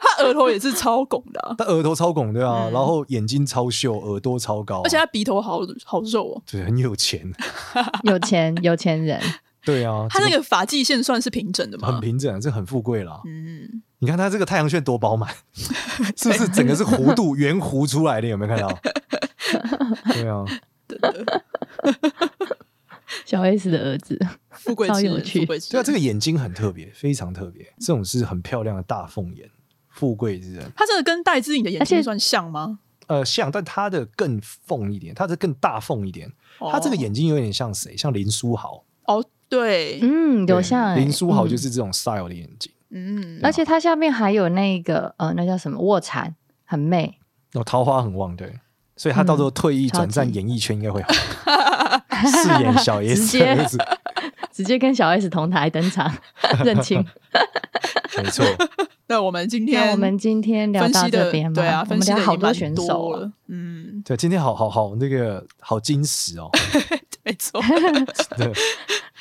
[0.00, 7.32] 他额头也是超拱的、啊，他额头超拱对啊，嗯、然后眼睛超秀，耳朵超高、啊，而且他鼻头好好肉哦，对，很有钱，
[8.02, 9.20] 有钱有钱人，
[9.64, 11.92] 对啊，他那个发际线算是平整的吗？
[11.92, 13.82] 很平整，这很富贵啦，嗯。
[14.02, 15.32] 你看他这个太阳穴多饱满，
[16.16, 18.26] 是不是整个是弧度圆弧出来的？
[18.26, 18.68] 有没有看到？
[20.12, 20.44] 对啊，
[23.24, 24.18] 小 S 的儿子，
[24.50, 25.46] 富贵超有趣。
[25.46, 27.64] 对啊，这个眼睛很特别，非常特别。
[27.78, 29.48] 这种是很漂亮的大凤眼，
[29.88, 30.68] 富贵之人。
[30.74, 32.80] 他这个跟戴资颖的眼睛算像吗？
[33.06, 36.28] 呃，像，但他的更凤一点，他的更大凤一点。
[36.58, 37.96] 他这个眼睛有点像谁？
[37.96, 38.84] 像林书豪。
[39.04, 42.72] 哦，对，嗯，有像林书豪就是这种 style 的眼睛。
[42.72, 42.81] 嗯，
[43.42, 46.34] 而且它下面还有那个呃，那叫什么卧蚕，
[46.64, 47.18] 很媚，
[47.54, 48.58] 哦，桃花很旺，对，
[48.96, 51.12] 所以他到时候退役转战演艺圈应该会好，
[52.28, 53.66] 饰演小 S，直接
[54.52, 56.14] 直接跟小 S 同台登场
[56.62, 57.04] 认亲，
[58.18, 58.44] 没错。
[59.08, 66.50] 那我们今天我们今天聊到这边，对啊，分析了好多选手了，嗯，对，今天好好好那个好惊喜哦，
[67.24, 67.60] 没错，
[68.36, 68.52] 对。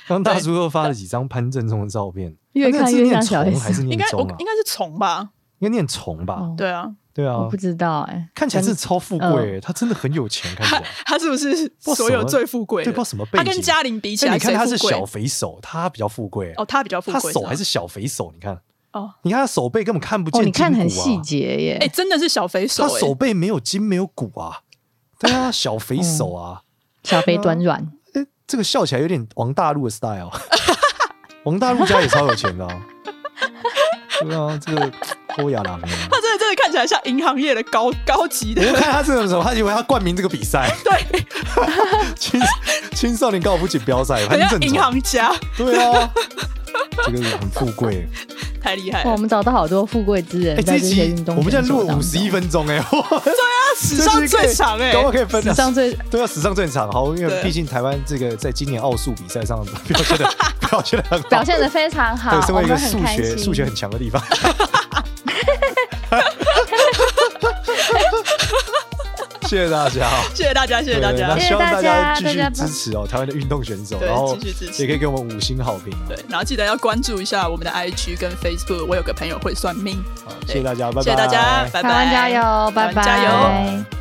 [0.08, 4.36] 刚大叔又发了几张潘政琮的照片，越看越像小 S，还是念琮啊？
[4.40, 5.30] 应该是虫吧？
[5.60, 6.52] 应该念虫吧？
[6.58, 8.30] 对啊，对啊，我不知道哎。
[8.34, 12.84] 看起来是超富贵，他真的很有钱，看起来他是不是所有最富贵？
[12.84, 13.46] 对，不知道什么背景。
[13.46, 18.60] 他跟嘉玲比起来，你看他是小肥手，他比较富贵哦，他比较富贵，他手还是小肥手，你看
[18.94, 24.62] 哦，你看他手背根本看不见，你看很细节耶，哎，真的是小肥手，他手背没有筋没有骨啊，
[25.20, 26.64] 对啊，小肥手啊，
[27.04, 27.92] 小肥短软。
[28.52, 30.30] 哎，这个笑起来有点王大陆的 style。
[31.46, 32.68] 王大陆家也超有钱的，
[34.20, 34.92] 对啊，这个
[35.38, 38.62] 欧亚郎，他真的真的看起来像银行业的高高级的。
[38.68, 41.26] 我看他这种什么，他以为他冠名这个比赛， 对，
[42.16, 42.40] 青
[42.94, 46.12] 青少年高尔夫锦标赛，很像银行家，对啊，
[47.06, 48.08] 这个很富贵，
[48.62, 49.12] 太厉害了。
[49.12, 60.30] 我们找到好多富贵之人，在这些运动，我们现在录了五十一分钟，哎，对啊， 史上最长哎，刚刚可以分史上最对啊，史上最长，好，因为毕竟台湾这个在今年奥数比赛上表现的。
[60.72, 62.32] 表现的很好，表现的非常好。
[62.32, 64.24] 对，身为一个数学数学很强的地方。
[69.52, 71.28] 谢谢大家，谢谢大家，谢谢大家。
[71.28, 75.94] 那希望大家继续支持哦，台湾的运动选手，然后继续支持，也可以给我们五星好评。
[76.08, 78.86] 对，然后记得要关注一下我们的 IG 跟 Facebook。
[78.88, 80.02] 我有个朋友会算命。
[80.24, 81.04] 好，谢谢大家，拜拜。
[81.04, 82.10] 谢谢大家，拜拜。
[82.10, 84.01] 加油，拜拜，加油。